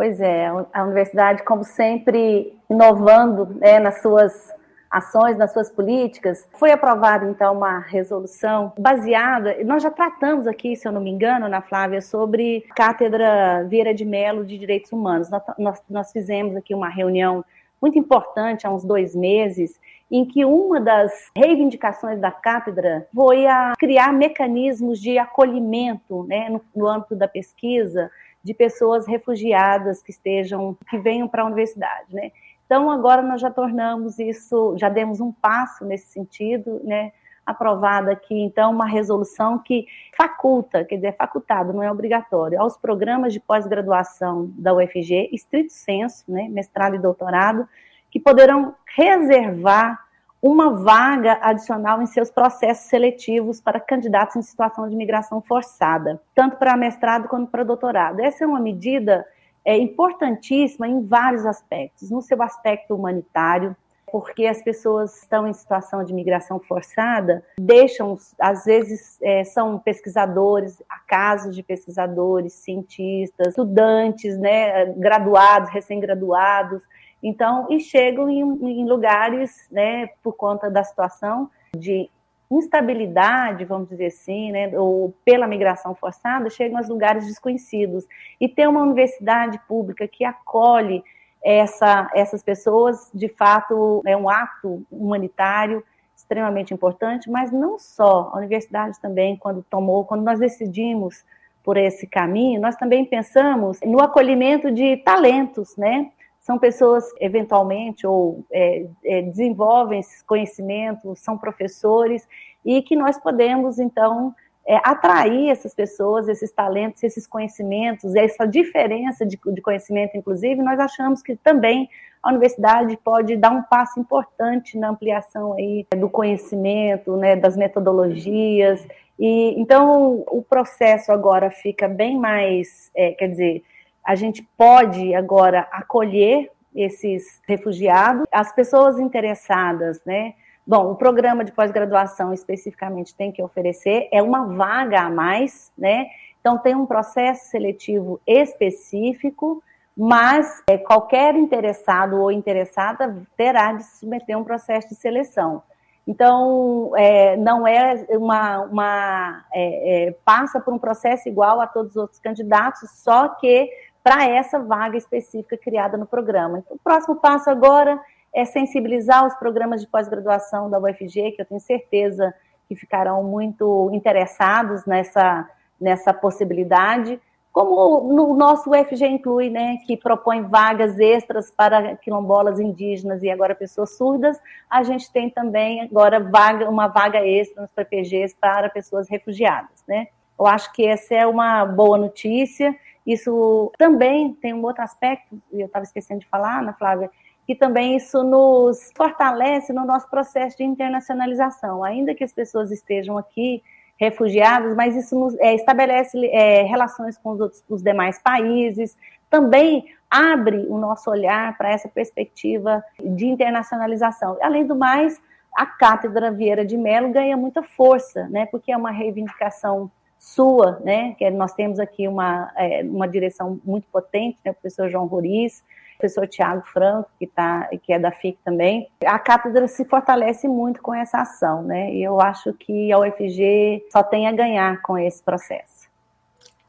Pois 0.01 0.19
é, 0.19 0.47
a 0.73 0.83
universidade, 0.83 1.43
como 1.43 1.63
sempre, 1.63 2.57
inovando 2.67 3.45
né, 3.59 3.77
nas 3.77 4.01
suas 4.01 4.51
ações, 4.89 5.37
nas 5.37 5.53
suas 5.53 5.71
políticas. 5.71 6.49
Foi 6.53 6.71
aprovada, 6.71 7.29
então, 7.29 7.53
uma 7.55 7.77
resolução 7.77 8.73
baseada, 8.79 9.63
nós 9.63 9.83
já 9.83 9.91
tratamos 9.91 10.47
aqui, 10.47 10.75
se 10.75 10.87
eu 10.87 10.91
não 10.91 11.01
me 11.01 11.11
engano, 11.11 11.47
na 11.47 11.61
Flávia, 11.61 12.01
sobre 12.01 12.65
Cátedra 12.75 13.63
Vieira 13.69 13.93
de 13.93 14.03
Melo 14.03 14.43
de 14.43 14.57
Direitos 14.57 14.91
Humanos. 14.91 15.29
Nós, 15.29 15.43
nós, 15.59 15.83
nós 15.87 16.11
fizemos 16.11 16.55
aqui 16.55 16.73
uma 16.73 16.89
reunião 16.89 17.45
muito 17.79 17.99
importante 17.99 18.65
há 18.65 18.71
uns 18.71 18.83
dois 18.83 19.15
meses, 19.15 19.79
em 20.09 20.25
que 20.25 20.43
uma 20.43 20.81
das 20.81 21.11
reivindicações 21.37 22.19
da 22.19 22.31
cátedra 22.31 23.07
foi 23.13 23.45
a 23.45 23.73
criar 23.77 24.11
mecanismos 24.11 24.99
de 24.99 25.19
acolhimento 25.19 26.23
né, 26.23 26.49
no, 26.49 26.59
no 26.75 26.87
âmbito 26.87 27.15
da 27.15 27.27
pesquisa 27.27 28.09
de 28.43 28.53
pessoas 28.53 29.07
refugiadas 29.07 30.01
que 30.01 30.11
estejam, 30.11 30.77
que 30.89 30.97
venham 30.97 31.27
para 31.27 31.43
a 31.43 31.45
universidade, 31.45 32.13
né? 32.13 32.31
Então 32.65 32.89
agora 32.89 33.21
nós 33.21 33.41
já 33.41 33.51
tornamos 33.51 34.17
isso, 34.17 34.75
já 34.77 34.89
demos 34.89 35.19
um 35.19 35.31
passo 35.31 35.83
nesse 35.85 36.07
sentido, 36.07 36.81
né? 36.83 37.11
Aprovada 37.45 38.11
aqui 38.11 38.39
então 38.39 38.71
uma 38.71 38.85
resolução 38.85 39.59
que 39.59 39.85
faculta, 40.15 40.85
quer 40.85 40.95
dizer, 40.95 41.07
é 41.07 41.11
facultado, 41.11 41.73
não 41.73 41.83
é 41.83 41.91
obrigatório, 41.91 42.61
aos 42.61 42.77
programas 42.77 43.33
de 43.33 43.39
pós-graduação 43.39 44.51
da 44.57 44.73
UFG, 44.73 45.29
estrito 45.33 45.73
senso, 45.73 46.23
né, 46.31 46.47
mestrado 46.49 46.95
e 46.95 46.99
doutorado, 46.99 47.67
que 48.09 48.19
poderão 48.19 48.75
reservar 48.95 49.99
uma 50.41 50.71
vaga 50.71 51.37
adicional 51.41 52.01
em 52.01 52.07
seus 52.07 52.31
processos 52.31 52.85
seletivos 52.85 53.61
para 53.61 53.79
candidatos 53.79 54.35
em 54.35 54.41
situação 54.41 54.89
de 54.89 54.95
migração 54.95 55.41
forçada, 55.41 56.19
tanto 56.33 56.57
para 56.57 56.75
mestrado 56.75 57.27
quanto 57.27 57.51
para 57.51 57.63
doutorado. 57.63 58.19
Essa 58.19 58.43
é 58.43 58.47
uma 58.47 58.59
medida 58.59 59.25
é, 59.63 59.77
importantíssima 59.77 60.87
em 60.87 61.01
vários 61.03 61.45
aspectos. 61.45 62.09
No 62.09 62.21
seu 62.21 62.41
aspecto 62.41 62.95
humanitário, 62.95 63.75
porque 64.11 64.45
as 64.45 64.61
pessoas 64.61 65.21
estão 65.21 65.47
em 65.47 65.53
situação 65.53 66.03
de 66.03 66.13
migração 66.13 66.59
forçada, 66.59 67.43
deixam, 67.57 68.17
às 68.37 68.65
vezes, 68.65 69.17
é, 69.21 69.43
são 69.45 69.79
pesquisadores, 69.79 70.83
há 70.89 70.99
casos 71.07 71.55
de 71.55 71.63
pesquisadores, 71.63 72.53
cientistas, 72.53 73.49
estudantes, 73.49 74.37
né, 74.37 74.87
graduados, 74.97 75.69
recém-graduados, 75.69 76.83
então, 77.21 77.67
e 77.69 77.79
chegam 77.79 78.29
em, 78.29 78.41
em 78.41 78.85
lugares, 78.87 79.67
né, 79.71 80.07
por 80.23 80.33
conta 80.33 80.69
da 80.69 80.83
situação 80.83 81.49
de 81.75 82.09
instabilidade, 82.49 83.63
vamos 83.63 83.87
dizer 83.89 84.07
assim, 84.07 84.51
né, 84.51 84.77
ou 84.77 85.13
pela 85.23 85.47
migração 85.47 85.95
forçada, 85.95 86.49
chegam 86.49 86.77
a 86.77 86.81
lugares 86.81 87.25
desconhecidos. 87.25 88.05
E 88.39 88.49
ter 88.49 88.67
uma 88.67 88.81
universidade 88.81 89.59
pública 89.67 90.07
que 90.07 90.25
acolhe 90.25 91.03
essa, 91.43 92.09
essas 92.13 92.43
pessoas, 92.43 93.09
de 93.13 93.29
fato, 93.29 94.01
é 94.05 94.17
um 94.17 94.29
ato 94.29 94.83
humanitário 94.91 95.83
extremamente 96.15 96.73
importante, 96.73 97.29
mas 97.29 97.51
não 97.51 97.79
só. 97.79 98.31
A 98.33 98.37
universidade 98.37 98.99
também, 98.99 99.37
quando 99.37 99.63
tomou, 99.63 100.05
quando 100.05 100.23
nós 100.23 100.39
decidimos 100.39 101.25
por 101.63 101.77
esse 101.77 102.05
caminho, 102.07 102.59
nós 102.59 102.75
também 102.75 103.05
pensamos 103.05 103.79
no 103.83 104.01
acolhimento 104.01 104.71
de 104.71 104.97
talentos, 104.97 105.75
né? 105.77 106.11
São 106.41 106.57
pessoas 106.57 107.05
eventualmente 107.19 108.05
ou 108.05 108.43
é, 108.51 108.87
é, 109.05 109.21
desenvolvem 109.21 109.99
esse 109.99 110.25
conhecimento, 110.25 111.15
são 111.15 111.37
professores 111.37 112.27
e 112.65 112.81
que 112.81 112.95
nós 112.95 113.17
podemos 113.19 113.79
então 113.79 114.35
é, 114.65 114.75
atrair 114.83 115.49
essas 115.49 115.73
pessoas, 115.73 116.27
esses 116.27 116.51
talentos, 116.51 117.03
esses 117.03 117.25
conhecimentos, 117.25 118.15
essa 118.15 118.45
diferença 118.45 119.25
de, 119.25 119.39
de, 119.43 119.61
conhecimento, 119.61 120.17
inclusive, 120.17 120.61
nós 120.61 120.79
achamos 120.79 121.21
que 121.21 121.35
também 121.35 121.89
a 122.21 122.29
universidade 122.29 122.97
pode 123.03 123.35
dar 123.35 123.51
um 123.51 123.63
passo 123.63 123.99
importante 123.99 124.77
na 124.77 124.89
ampliação 124.89 125.53
aí 125.53 125.87
do 125.97 126.09
conhecimento, 126.09 127.17
né, 127.17 127.35
das 127.35 127.57
metodologias. 127.57 128.85
E 129.19 129.59
então 129.59 130.23
o 130.27 130.43
processo 130.43 131.11
agora 131.11 131.49
fica 131.49 131.87
bem 131.87 132.17
mais, 132.17 132.91
é, 132.95 133.11
quer 133.11 133.27
dizer, 133.27 133.63
a 134.03 134.15
gente 134.15 134.43
pode 134.57 135.13
agora 135.13 135.67
acolher 135.71 136.51
esses 136.75 137.41
refugiados. 137.47 138.25
As 138.31 138.53
pessoas 138.53 138.99
interessadas, 138.99 140.03
né? 140.05 140.33
Bom, 140.65 140.91
o 140.91 140.95
programa 140.95 141.43
de 141.43 141.51
pós-graduação 141.51 142.33
especificamente 142.33 143.15
tem 143.15 143.31
que 143.31 143.41
oferecer 143.41 144.07
é 144.11 144.21
uma 144.21 144.45
vaga 144.45 145.01
a 145.01 145.09
mais, 145.09 145.71
né? 145.77 146.07
Então 146.39 146.57
tem 146.57 146.75
um 146.75 146.85
processo 146.85 147.49
seletivo 147.49 148.19
específico, 148.25 149.63
mas 149.97 150.63
é, 150.67 150.77
qualquer 150.77 151.35
interessado 151.35 152.19
ou 152.19 152.31
interessada 152.31 153.21
terá 153.35 153.73
de 153.73 153.83
submeter 153.83 154.37
um 154.37 154.43
processo 154.43 154.89
de 154.89 154.95
seleção. 154.95 155.61
Então, 156.07 156.91
é, 156.97 157.37
não 157.37 157.67
é 157.67 158.05
uma. 158.09 158.59
uma 158.61 159.45
é, 159.53 160.07
é, 160.07 160.11
passa 160.25 160.59
por 160.59 160.73
um 160.73 160.79
processo 160.79 161.29
igual 161.29 161.61
a 161.61 161.67
todos 161.67 161.91
os 161.91 161.97
outros 161.97 162.19
candidatos, 162.19 162.89
só 163.03 163.29
que 163.29 163.69
para 164.03 164.27
essa 164.27 164.59
vaga 164.59 164.97
específica 164.97 165.57
criada 165.57 165.97
no 165.97 166.05
programa. 166.05 166.59
Então, 166.59 166.75
o 166.75 166.79
próximo 166.79 167.15
passo 167.15 167.49
agora 167.49 167.99
é 168.33 168.45
sensibilizar 168.45 169.25
os 169.25 169.35
programas 169.35 169.81
de 169.81 169.87
pós-graduação 169.87 170.69
da 170.69 170.79
UFG, 170.79 171.31
que 171.31 171.41
eu 171.41 171.45
tenho 171.45 171.59
certeza 171.59 172.33
que 172.67 172.75
ficarão 172.75 173.21
muito 173.23 173.89
interessados 173.91 174.85
nessa, 174.85 175.47
nessa 175.79 176.13
possibilidade. 176.13 177.19
Como 177.51 178.13
no 178.13 178.33
nosso 178.33 178.71
UFG 178.71 179.05
inclui, 179.07 179.49
né, 179.49 179.77
que 179.85 179.97
propõe 179.97 180.41
vagas 180.43 180.97
extras 180.97 181.51
para 181.51 181.97
quilombolas 181.97 182.61
indígenas 182.61 183.21
e 183.23 183.29
agora 183.29 183.53
pessoas 183.53 183.97
surdas, 183.97 184.39
a 184.69 184.83
gente 184.83 185.11
tem 185.11 185.29
também 185.29 185.81
agora 185.81 186.21
vaga, 186.21 186.69
uma 186.69 186.87
vaga 186.87 187.19
extra 187.27 187.61
nos 187.61 187.71
PPGs 187.71 188.33
para 188.39 188.69
pessoas 188.69 189.09
refugiadas, 189.09 189.83
né? 189.85 190.07
Eu 190.39 190.47
acho 190.47 190.71
que 190.71 190.87
essa 190.87 191.13
é 191.13 191.27
uma 191.27 191.65
boa 191.65 191.97
notícia 191.97 192.73
isso 193.05 193.71
também 193.77 194.33
tem 194.33 194.53
um 194.53 194.63
outro 194.63 194.83
aspecto, 194.83 195.41
e 195.51 195.61
eu 195.61 195.67
estava 195.67 195.83
esquecendo 195.83 196.19
de 196.19 196.27
falar, 196.27 196.59
Ana 196.59 196.73
Flávia, 196.73 197.09
que 197.45 197.55
também 197.55 197.97
isso 197.97 198.23
nos 198.23 198.91
fortalece 198.95 199.73
no 199.73 199.85
nosso 199.85 200.09
processo 200.09 200.57
de 200.57 200.63
internacionalização. 200.63 201.83
Ainda 201.83 202.13
que 202.13 202.23
as 202.23 202.31
pessoas 202.31 202.71
estejam 202.71 203.17
aqui 203.17 203.63
refugiadas, 203.99 204.75
mas 204.75 204.95
isso 204.95 205.19
nos, 205.19 205.37
é, 205.39 205.53
estabelece 205.53 206.17
é, 206.27 206.63
relações 206.63 207.17
com 207.17 207.31
os, 207.31 207.39
outros, 207.39 207.63
os 207.69 207.83
demais 207.83 208.19
países, 208.19 208.97
também 209.29 209.85
abre 210.09 210.65
o 210.69 210.77
nosso 210.77 211.09
olhar 211.09 211.57
para 211.57 211.71
essa 211.71 211.87
perspectiva 211.87 212.83
de 212.99 213.27
internacionalização. 213.27 214.37
Além 214.41 214.65
do 214.65 214.75
mais, 214.75 215.21
a 215.55 215.65
Cátedra 215.65 216.31
Vieira 216.31 216.65
de 216.65 216.77
Mello 216.77 217.11
ganha 217.11 217.37
muita 217.37 217.61
força, 217.61 218.27
né, 218.29 218.45
porque 218.47 218.71
é 218.71 218.77
uma 218.77 218.91
reivindicação 218.91 219.91
sua, 220.21 220.79
né, 220.85 221.15
que 221.17 221.27
nós 221.31 221.51
temos 221.55 221.79
aqui 221.79 222.07
uma, 222.07 222.51
é, 222.55 222.83
uma 222.83 223.07
direção 223.07 223.59
muito 223.65 223.87
potente, 223.91 224.37
né, 224.45 224.51
o 224.51 224.53
professor 224.53 224.87
João 224.87 225.07
Roriz, 225.07 225.63
o 225.95 225.97
professor 225.97 226.27
Tiago 226.27 226.61
Franco, 226.71 227.09
que, 227.17 227.25
tá, 227.25 227.67
que 227.81 227.91
é 227.91 227.97
da 227.97 228.11
FIC 228.11 228.37
também. 228.45 228.87
A 229.03 229.17
cátedra 229.17 229.67
se 229.67 229.83
fortalece 229.83 230.47
muito 230.47 230.79
com 230.79 230.93
essa 230.93 231.21
ação, 231.21 231.63
né, 231.63 231.91
e 231.91 232.03
eu 232.03 232.21
acho 232.21 232.53
que 232.53 232.91
a 232.91 232.99
UFG 232.99 233.87
só 233.91 234.03
tem 234.03 234.27
a 234.27 234.31
ganhar 234.31 234.79
com 234.83 234.95
esse 234.95 235.23
processo. 235.23 235.89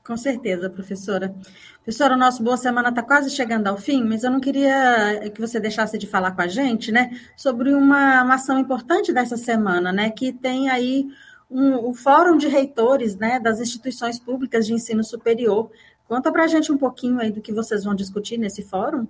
Com 0.02 0.16
certeza, 0.16 0.70
professora. 0.70 1.32
Professora, 1.74 2.14
o 2.14 2.18
nosso 2.18 2.42
Boa 2.42 2.56
Semana 2.56 2.88
está 2.88 3.02
quase 3.02 3.30
chegando 3.30 3.68
ao 3.68 3.76
fim, 3.76 4.02
mas 4.02 4.24
eu 4.24 4.30
não 4.30 4.40
queria 4.40 5.30
que 5.32 5.40
você 5.40 5.60
deixasse 5.60 5.98
de 5.98 6.06
falar 6.06 6.32
com 6.32 6.40
a 6.40 6.48
gente, 6.48 6.90
né, 6.90 7.10
sobre 7.36 7.74
uma, 7.74 8.22
uma 8.22 8.34
ação 8.36 8.58
importante 8.58 9.12
dessa 9.12 9.36
semana, 9.36 9.92
né, 9.92 10.08
que 10.10 10.32
tem 10.32 10.70
aí 10.70 11.06
um, 11.52 11.90
um 11.90 11.94
fórum 11.94 12.36
de 12.36 12.48
reitores 12.48 13.16
né, 13.16 13.38
das 13.38 13.60
instituições 13.60 14.18
públicas 14.18 14.66
de 14.66 14.72
ensino 14.72 15.04
superior. 15.04 15.70
Conta 16.08 16.32
para 16.32 16.44
a 16.44 16.46
gente 16.46 16.72
um 16.72 16.78
pouquinho 16.78 17.20
aí 17.20 17.30
do 17.30 17.40
que 17.40 17.52
vocês 17.52 17.84
vão 17.84 17.94
discutir 17.94 18.38
nesse 18.38 18.62
fórum. 18.62 19.06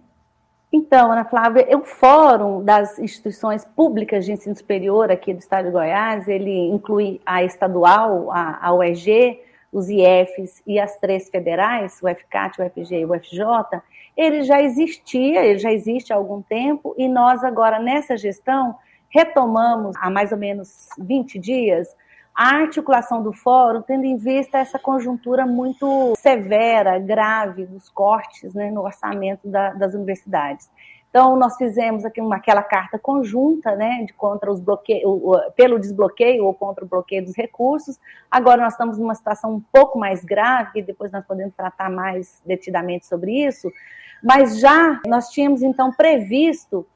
Então, 0.73 1.13
Ana 1.13 1.25
Flávia, 1.25 1.67
o 1.77 1.85
Fórum 1.85 2.65
das 2.65 2.99
Instituições 2.99 3.63
Públicas 3.63 4.25
de 4.25 4.33
Ensino 4.33 4.57
Superior 4.57 5.11
aqui 5.11 5.35
do 5.35 5.39
Estado 5.39 5.67
de 5.67 5.71
Goiás, 5.71 6.27
ele 6.27 6.69
inclui 6.69 7.21
a 7.27 7.45
estadual, 7.45 8.31
a, 8.31 8.59
a 8.67 8.75
UEG, 8.75 9.39
os 9.71 9.91
IFs 9.91 10.63
e 10.67 10.81
as 10.81 10.97
três 10.99 11.29
federais, 11.29 12.01
o 12.03 12.09
FCAT, 12.09 12.61
o 12.61 12.71
FG 12.71 13.01
e 13.01 13.05
o 13.05 13.21
FJ, 13.21 13.83
ele 14.17 14.43
já 14.43 14.63
existia, 14.63 15.45
ele 15.45 15.59
já 15.59 15.71
existe 15.71 16.11
há 16.11 16.17
algum 16.17 16.41
tempo, 16.41 16.95
e 16.97 17.07
nós 17.07 17.45
agora, 17.45 17.79
nessa 17.79 18.17
gestão, 18.17 18.75
retomamos 19.11 19.95
há 20.01 20.09
mais 20.09 20.33
ou 20.33 20.39
menos 20.39 20.89
20 20.99 21.39
dias 21.39 21.95
a 22.35 22.57
articulação 22.57 23.23
do 23.23 23.33
fórum, 23.33 23.83
tendo 23.83 24.05
em 24.05 24.17
vista 24.17 24.59
essa 24.59 24.79
conjuntura 24.79 25.47
muito 25.47 26.15
severa, 26.17 26.99
grave 26.99 27.67
dos 27.67 27.89
cortes 27.89 28.55
né, 28.55 28.71
no 28.71 28.83
orçamento 28.83 29.47
da, 29.49 29.71
das 29.75 29.95
universidades. 29.95 30.71
Então, 31.13 31.37
nós 31.37 31.59
fizemos 31.59 32.07
aqui 32.07 32.23
uma, 32.23 32.37
aquela 32.37 32.63
carta 32.63 32.99
conjunta, 32.99 33.77
né, 33.77 34.03
de 34.07 34.15
contra 34.15 34.51
os 34.51 34.59
bloqueios, 34.59 35.21
pelo 35.55 35.79
desbloqueio 35.79 36.47
ou 36.47 36.55
contra 36.55 36.87
o 36.87 36.89
bloqueio 36.89 37.23
dos 37.23 37.37
recursos. 37.37 38.01
Agora 38.31 38.63
nós 38.63 38.73
estamos 38.73 38.97
numa 38.97 39.15
situação 39.15 39.57
um 39.57 39.61
pouco 39.61 39.99
mais 39.99 40.25
grave, 40.25 40.81
e 40.81 40.83
depois 40.83 41.13
nós 41.13 41.23
podemos 41.27 41.55
tratar 41.55 41.91
mais 41.91 42.41
detidamente 42.47 43.07
sobre 43.07 43.47
isso. 43.47 43.71
Mas 44.25 44.59
já 44.59 45.03
nós 45.07 45.29
tínhamos 45.29 45.63
então 45.63 45.93
previsto 45.93 46.87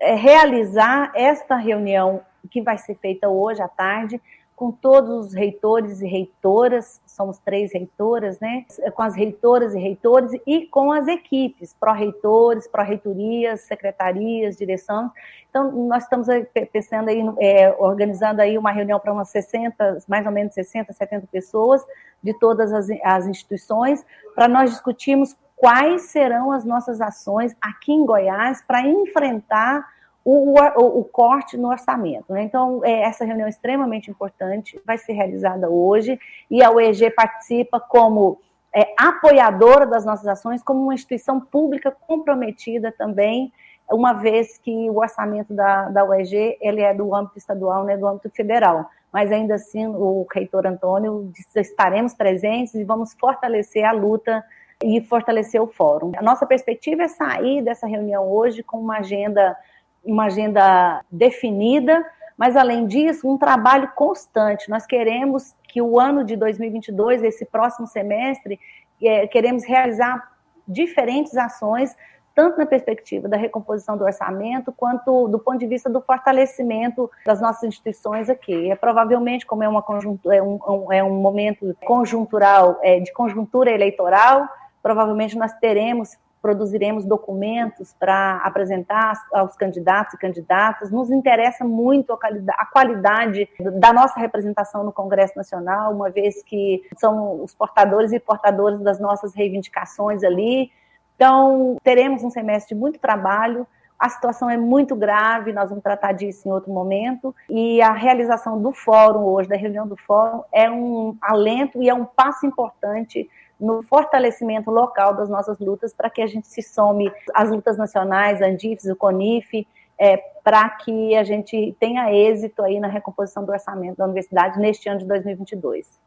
é, 0.00 0.16
realizar 0.16 1.12
esta 1.14 1.54
reunião 1.54 2.22
que 2.50 2.60
vai 2.60 2.76
ser 2.76 2.96
feita 2.96 3.28
hoje 3.28 3.62
à 3.62 3.68
tarde, 3.68 4.20
com 4.56 4.70
todos 4.70 5.26
os 5.26 5.34
reitores 5.34 6.00
e 6.00 6.06
reitoras, 6.06 7.00
somos 7.06 7.38
três 7.38 7.72
reitoras, 7.72 8.38
né? 8.38 8.64
Com 8.94 9.02
as 9.02 9.16
reitoras 9.16 9.74
e 9.74 9.78
reitores 9.78 10.30
e 10.46 10.66
com 10.66 10.92
as 10.92 11.08
equipes, 11.08 11.74
pró-reitores, 11.78 12.68
pró-reitorias, 12.68 13.62
secretarias, 13.62 14.56
direção. 14.56 15.10
Então, 15.50 15.72
nós 15.72 16.04
estamos 16.04 16.28
pensando 16.72 17.08
aí, 17.08 17.20
é, 17.40 17.74
organizando 17.78 18.40
aí 18.40 18.56
uma 18.56 18.70
reunião 18.70 19.00
para 19.00 19.12
umas 19.12 19.28
60, 19.30 19.98
mais 20.06 20.24
ou 20.24 20.32
menos 20.32 20.54
60, 20.54 20.92
70 20.92 21.26
pessoas 21.26 21.84
de 22.22 22.32
todas 22.38 22.72
as, 22.72 22.88
as 23.02 23.26
instituições, 23.26 24.06
para 24.34 24.46
nós 24.46 24.70
discutirmos 24.70 25.36
quais 25.56 26.02
serão 26.02 26.52
as 26.52 26.64
nossas 26.64 27.00
ações 27.00 27.56
aqui 27.60 27.92
em 27.92 28.04
Goiás 28.04 28.62
para 28.62 28.82
enfrentar 28.82 29.93
o, 30.24 30.58
o, 30.58 31.00
o, 31.00 31.04
corte 31.04 31.56
no 31.56 31.68
orçamento. 31.68 32.32
Né? 32.32 32.42
Então, 32.42 32.80
é, 32.82 33.02
essa 33.02 33.24
reunião 33.24 33.46
é 33.46 33.50
extremamente 33.50 34.10
importante, 34.10 34.80
vai 34.86 34.96
ser 34.96 35.12
realizada 35.12 35.68
hoje, 35.68 36.18
e 36.50 36.62
a 36.62 36.70
UEG 36.70 37.10
participa 37.10 37.78
como 37.78 38.40
é, 38.74 38.94
apoiadora 38.98 39.86
das 39.86 40.04
nossas 40.04 40.26
ações, 40.26 40.62
como 40.62 40.82
uma 40.82 40.94
instituição 40.94 41.38
pública 41.38 41.90
comprometida 41.90 42.90
também, 42.90 43.52
uma 43.90 44.14
vez 44.14 44.56
que 44.56 44.90
o 44.90 44.96
orçamento 44.98 45.52
da, 45.52 45.90
da 45.90 46.04
UEG 46.04 46.56
ele 46.60 46.80
é 46.80 46.94
do 46.94 47.14
âmbito 47.14 47.36
estadual, 47.36 47.84
né, 47.84 47.96
do 47.96 48.08
âmbito 48.08 48.30
federal. 48.30 48.88
Mas 49.12 49.30
ainda 49.30 49.54
assim, 49.54 49.86
o 49.86 50.26
reitor 50.32 50.66
Antônio 50.66 51.30
estaremos 51.54 52.14
presentes 52.14 52.74
e 52.74 52.82
vamos 52.82 53.14
fortalecer 53.14 53.84
a 53.84 53.92
luta 53.92 54.42
e 54.82 55.00
fortalecer 55.02 55.62
o 55.62 55.68
fórum. 55.68 56.12
A 56.16 56.22
nossa 56.22 56.44
perspectiva 56.44 57.04
é 57.04 57.08
sair 57.08 57.62
dessa 57.62 57.86
reunião 57.86 58.28
hoje 58.28 58.62
com 58.62 58.80
uma 58.80 58.98
agenda 58.98 59.56
uma 60.04 60.26
agenda 60.26 61.04
definida, 61.10 62.04
mas 62.36 62.56
além 62.56 62.86
disso, 62.86 63.28
um 63.28 63.38
trabalho 63.38 63.90
constante. 63.94 64.68
Nós 64.68 64.86
queremos 64.86 65.54
que 65.68 65.80
o 65.80 65.98
ano 65.98 66.24
de 66.24 66.36
2022, 66.36 67.22
esse 67.22 67.44
próximo 67.44 67.86
semestre, 67.86 68.58
é, 69.02 69.26
queremos 69.26 69.64
realizar 69.64 70.32
diferentes 70.66 71.36
ações, 71.36 71.96
tanto 72.34 72.58
na 72.58 72.66
perspectiva 72.66 73.28
da 73.28 73.36
recomposição 73.36 73.96
do 73.96 74.04
orçamento, 74.04 74.72
quanto 74.72 75.28
do 75.28 75.38
ponto 75.38 75.58
de 75.58 75.66
vista 75.66 75.88
do 75.88 76.00
fortalecimento 76.00 77.08
das 77.24 77.40
nossas 77.40 77.64
instituições 77.64 78.28
aqui. 78.28 78.70
É 78.70 78.74
provavelmente, 78.74 79.46
como 79.46 79.62
é, 79.62 79.68
uma 79.68 79.84
é, 80.32 80.42
um, 80.42 80.92
é 80.92 81.04
um 81.04 81.14
momento 81.20 81.76
conjuntural, 81.84 82.80
é, 82.82 82.98
de 82.98 83.12
conjuntura 83.12 83.70
eleitoral, 83.70 84.48
provavelmente 84.82 85.36
nós 85.36 85.52
teremos 85.54 86.16
produziremos 86.44 87.06
documentos 87.06 87.96
para 87.98 88.36
apresentar 88.44 89.14
aos 89.32 89.56
candidatos 89.56 90.12
e 90.12 90.18
candidatas. 90.18 90.90
Nos 90.90 91.10
interessa 91.10 91.64
muito 91.64 92.12
a 92.12 92.66
qualidade, 92.66 93.48
da 93.80 93.94
nossa 93.94 94.20
representação 94.20 94.84
no 94.84 94.92
Congresso 94.92 95.32
Nacional, 95.38 95.94
uma 95.94 96.10
vez 96.10 96.42
que 96.42 96.82
são 96.98 97.42
os 97.42 97.54
portadores 97.54 98.12
e 98.12 98.20
portadoras 98.20 98.78
das 98.80 99.00
nossas 99.00 99.34
reivindicações 99.34 100.22
ali. 100.22 100.70
Então, 101.16 101.78
teremos 101.82 102.22
um 102.22 102.28
semestre 102.28 102.74
de 102.74 102.78
muito 102.78 102.98
trabalho. 102.98 103.66
A 103.98 104.10
situação 104.10 104.50
é 104.50 104.58
muito 104.58 104.94
grave, 104.94 105.50
nós 105.50 105.70
vamos 105.70 105.82
tratar 105.82 106.12
disso 106.12 106.46
em 106.46 106.52
outro 106.52 106.70
momento. 106.70 107.34
E 107.48 107.80
a 107.80 107.92
realização 107.92 108.60
do 108.60 108.70
fórum 108.70 109.20
hoje, 109.20 109.48
da 109.48 109.56
reunião 109.56 109.88
do 109.88 109.96
fórum, 109.96 110.42
é 110.52 110.70
um 110.70 111.16
alento 111.22 111.82
e 111.82 111.88
é 111.88 111.94
um 111.94 112.04
passo 112.04 112.44
importante 112.44 113.30
no 113.64 113.82
fortalecimento 113.82 114.70
local 114.70 115.14
das 115.14 115.28
nossas 115.28 115.58
lutas, 115.58 115.94
para 115.94 116.10
que 116.10 116.20
a 116.20 116.26
gente 116.26 116.46
se 116.46 116.62
some 116.62 117.10
às 117.34 117.50
lutas 117.50 117.78
nacionais, 117.78 118.42
a 118.42 118.46
Andifes, 118.46 118.86
o 118.86 118.96
CONIF, 118.96 119.66
é, 119.98 120.16
para 120.42 120.68
que 120.68 121.16
a 121.16 121.24
gente 121.24 121.74
tenha 121.80 122.12
êxito 122.12 122.62
aí 122.62 122.78
na 122.78 122.88
recomposição 122.88 123.44
do 123.44 123.52
orçamento 123.52 123.96
da 123.96 124.04
universidade 124.04 124.58
neste 124.58 124.88
ano 124.88 124.98
de 124.98 125.06
2022. 125.06 126.04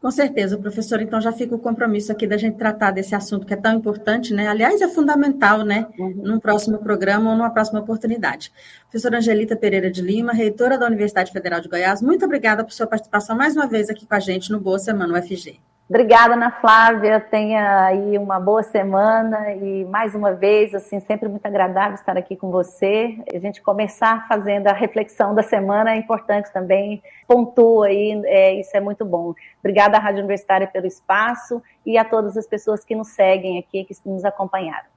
Com 0.00 0.12
certeza, 0.12 0.56
professor. 0.56 1.00
Então 1.00 1.20
já 1.20 1.32
fica 1.32 1.56
o 1.56 1.58
compromisso 1.58 2.12
aqui 2.12 2.24
da 2.24 2.36
gente 2.36 2.56
tratar 2.56 2.92
desse 2.92 3.16
assunto 3.16 3.44
que 3.44 3.52
é 3.52 3.56
tão 3.56 3.74
importante, 3.74 4.32
né? 4.32 4.46
Aliás, 4.46 4.80
é 4.80 4.86
fundamental, 4.86 5.64
né? 5.64 5.88
Uhum. 5.98 6.14
Num 6.22 6.38
próximo 6.38 6.78
programa 6.78 7.30
ou 7.30 7.36
numa 7.36 7.50
próxima 7.50 7.80
oportunidade. 7.80 8.52
Professora 8.82 9.18
Angelita 9.18 9.56
Pereira 9.56 9.90
de 9.90 10.00
Lima, 10.00 10.32
reitora 10.32 10.78
da 10.78 10.86
Universidade 10.86 11.32
Federal 11.32 11.60
de 11.60 11.68
Goiás, 11.68 12.00
muito 12.00 12.24
obrigada 12.24 12.64
por 12.64 12.72
sua 12.72 12.86
participação 12.86 13.36
mais 13.36 13.56
uma 13.56 13.66
vez 13.66 13.90
aqui 13.90 14.06
com 14.06 14.14
a 14.14 14.20
gente 14.20 14.52
no 14.52 14.60
Boa 14.60 14.78
Semana 14.78 15.18
UFG. 15.18 15.60
Obrigada, 15.88 16.34
Ana 16.34 16.50
Flávia. 16.50 17.18
Tenha 17.18 17.86
aí 17.86 18.18
uma 18.18 18.38
boa 18.38 18.62
semana 18.62 19.54
e 19.54 19.86
mais 19.86 20.14
uma 20.14 20.34
vez, 20.34 20.74
assim, 20.74 21.00
sempre 21.00 21.30
muito 21.30 21.46
agradável 21.46 21.94
estar 21.94 22.18
aqui 22.18 22.36
com 22.36 22.50
você. 22.50 23.16
A 23.34 23.38
gente 23.38 23.62
começar 23.62 24.28
fazendo 24.28 24.66
a 24.66 24.74
reflexão 24.74 25.34
da 25.34 25.42
semana 25.42 25.92
é 25.92 25.96
importante 25.96 26.52
também. 26.52 27.02
Pontua 27.26 27.86
aí, 27.86 28.20
é, 28.26 28.60
isso 28.60 28.76
é 28.76 28.80
muito 28.80 29.02
bom. 29.02 29.32
Obrigada 29.60 29.96
à 29.96 30.00
Rádio 30.00 30.18
Universitária 30.18 30.66
pelo 30.66 30.86
espaço 30.86 31.62
e 31.86 31.96
a 31.96 32.04
todas 32.04 32.36
as 32.36 32.46
pessoas 32.46 32.84
que 32.84 32.94
nos 32.94 33.08
seguem 33.08 33.58
aqui, 33.58 33.84
que 33.84 33.94
nos 34.04 34.26
acompanharam. 34.26 34.88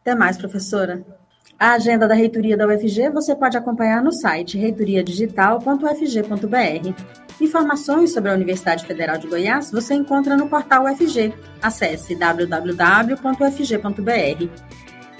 Até 0.00 0.16
mais, 0.16 0.36
professora. 0.36 1.04
A 1.56 1.74
agenda 1.74 2.08
da 2.08 2.14
reitoria 2.14 2.56
da 2.56 2.66
UFG 2.66 3.08
você 3.10 3.36
pode 3.36 3.56
acompanhar 3.56 4.02
no 4.02 4.12
site 4.12 4.58
reitoriadigital.ufg.br. 4.58 7.31
Informações 7.42 8.12
sobre 8.12 8.30
a 8.30 8.34
Universidade 8.34 8.86
Federal 8.86 9.18
de 9.18 9.26
Goiás 9.26 9.68
você 9.72 9.94
encontra 9.94 10.36
no 10.36 10.48
portal 10.48 10.84
UFG. 10.84 11.34
Acesse 11.60 12.14
www.ufg.br. 12.14 13.16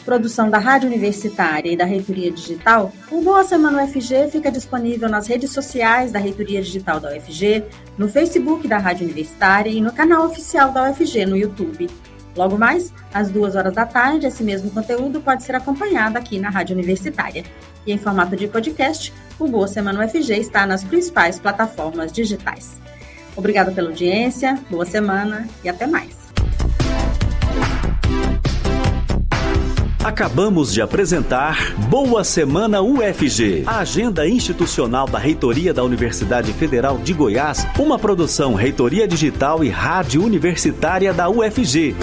Produção 0.04 0.48
da 0.48 0.58
Rádio 0.58 0.88
Universitária 0.88 1.72
e 1.72 1.76
da 1.76 1.84
Reitoria 1.84 2.30
Digital, 2.30 2.92
o 3.10 3.20
Boa 3.22 3.42
Semana 3.42 3.82
UFG 3.82 4.28
fica 4.30 4.52
disponível 4.52 5.08
nas 5.08 5.26
redes 5.26 5.50
sociais 5.50 6.12
da 6.12 6.20
Reitoria 6.20 6.62
Digital 6.62 7.00
da 7.00 7.10
UFG, 7.12 7.64
no 7.98 8.08
Facebook 8.08 8.68
da 8.68 8.78
Rádio 8.78 9.04
Universitária 9.04 9.70
e 9.70 9.80
no 9.80 9.92
canal 9.92 10.24
oficial 10.24 10.70
da 10.70 10.88
UFG 10.90 11.26
no 11.26 11.36
YouTube. 11.36 11.90
Logo 12.36 12.56
mais, 12.56 12.92
às 13.12 13.30
duas 13.30 13.56
horas 13.56 13.74
da 13.74 13.84
tarde, 13.84 14.26
esse 14.26 14.44
mesmo 14.44 14.70
conteúdo 14.70 15.20
pode 15.20 15.42
ser 15.42 15.56
acompanhado 15.56 16.16
aqui 16.16 16.38
na 16.38 16.50
Rádio 16.50 16.74
Universitária. 16.76 17.44
E 17.86 17.92
em 17.92 17.98
formato 17.98 18.36
de 18.36 18.46
podcast, 18.46 19.12
o 19.38 19.46
Boa 19.46 19.66
Semana 19.66 20.04
UFG 20.04 20.38
está 20.38 20.66
nas 20.66 20.84
principais 20.84 21.38
plataformas 21.38 22.12
digitais. 22.12 22.80
Obrigada 23.36 23.72
pela 23.72 23.88
audiência, 23.88 24.58
boa 24.70 24.84
semana 24.84 25.48
e 25.64 25.68
até 25.68 25.86
mais. 25.86 26.22
Acabamos 30.04 30.72
de 30.74 30.82
apresentar 30.82 31.74
Boa 31.88 32.24
Semana 32.24 32.82
UFG, 32.82 33.62
a 33.64 33.78
agenda 33.78 34.28
institucional 34.28 35.06
da 35.06 35.16
Reitoria 35.16 35.72
da 35.72 35.84
Universidade 35.84 36.52
Federal 36.52 36.98
de 36.98 37.14
Goiás, 37.14 37.64
uma 37.78 37.96
produção 37.96 38.54
Reitoria 38.54 39.06
Digital 39.06 39.62
e 39.62 39.68
Rádio 39.68 40.24
Universitária 40.24 41.14
da 41.14 41.30
UFG. 41.30 41.94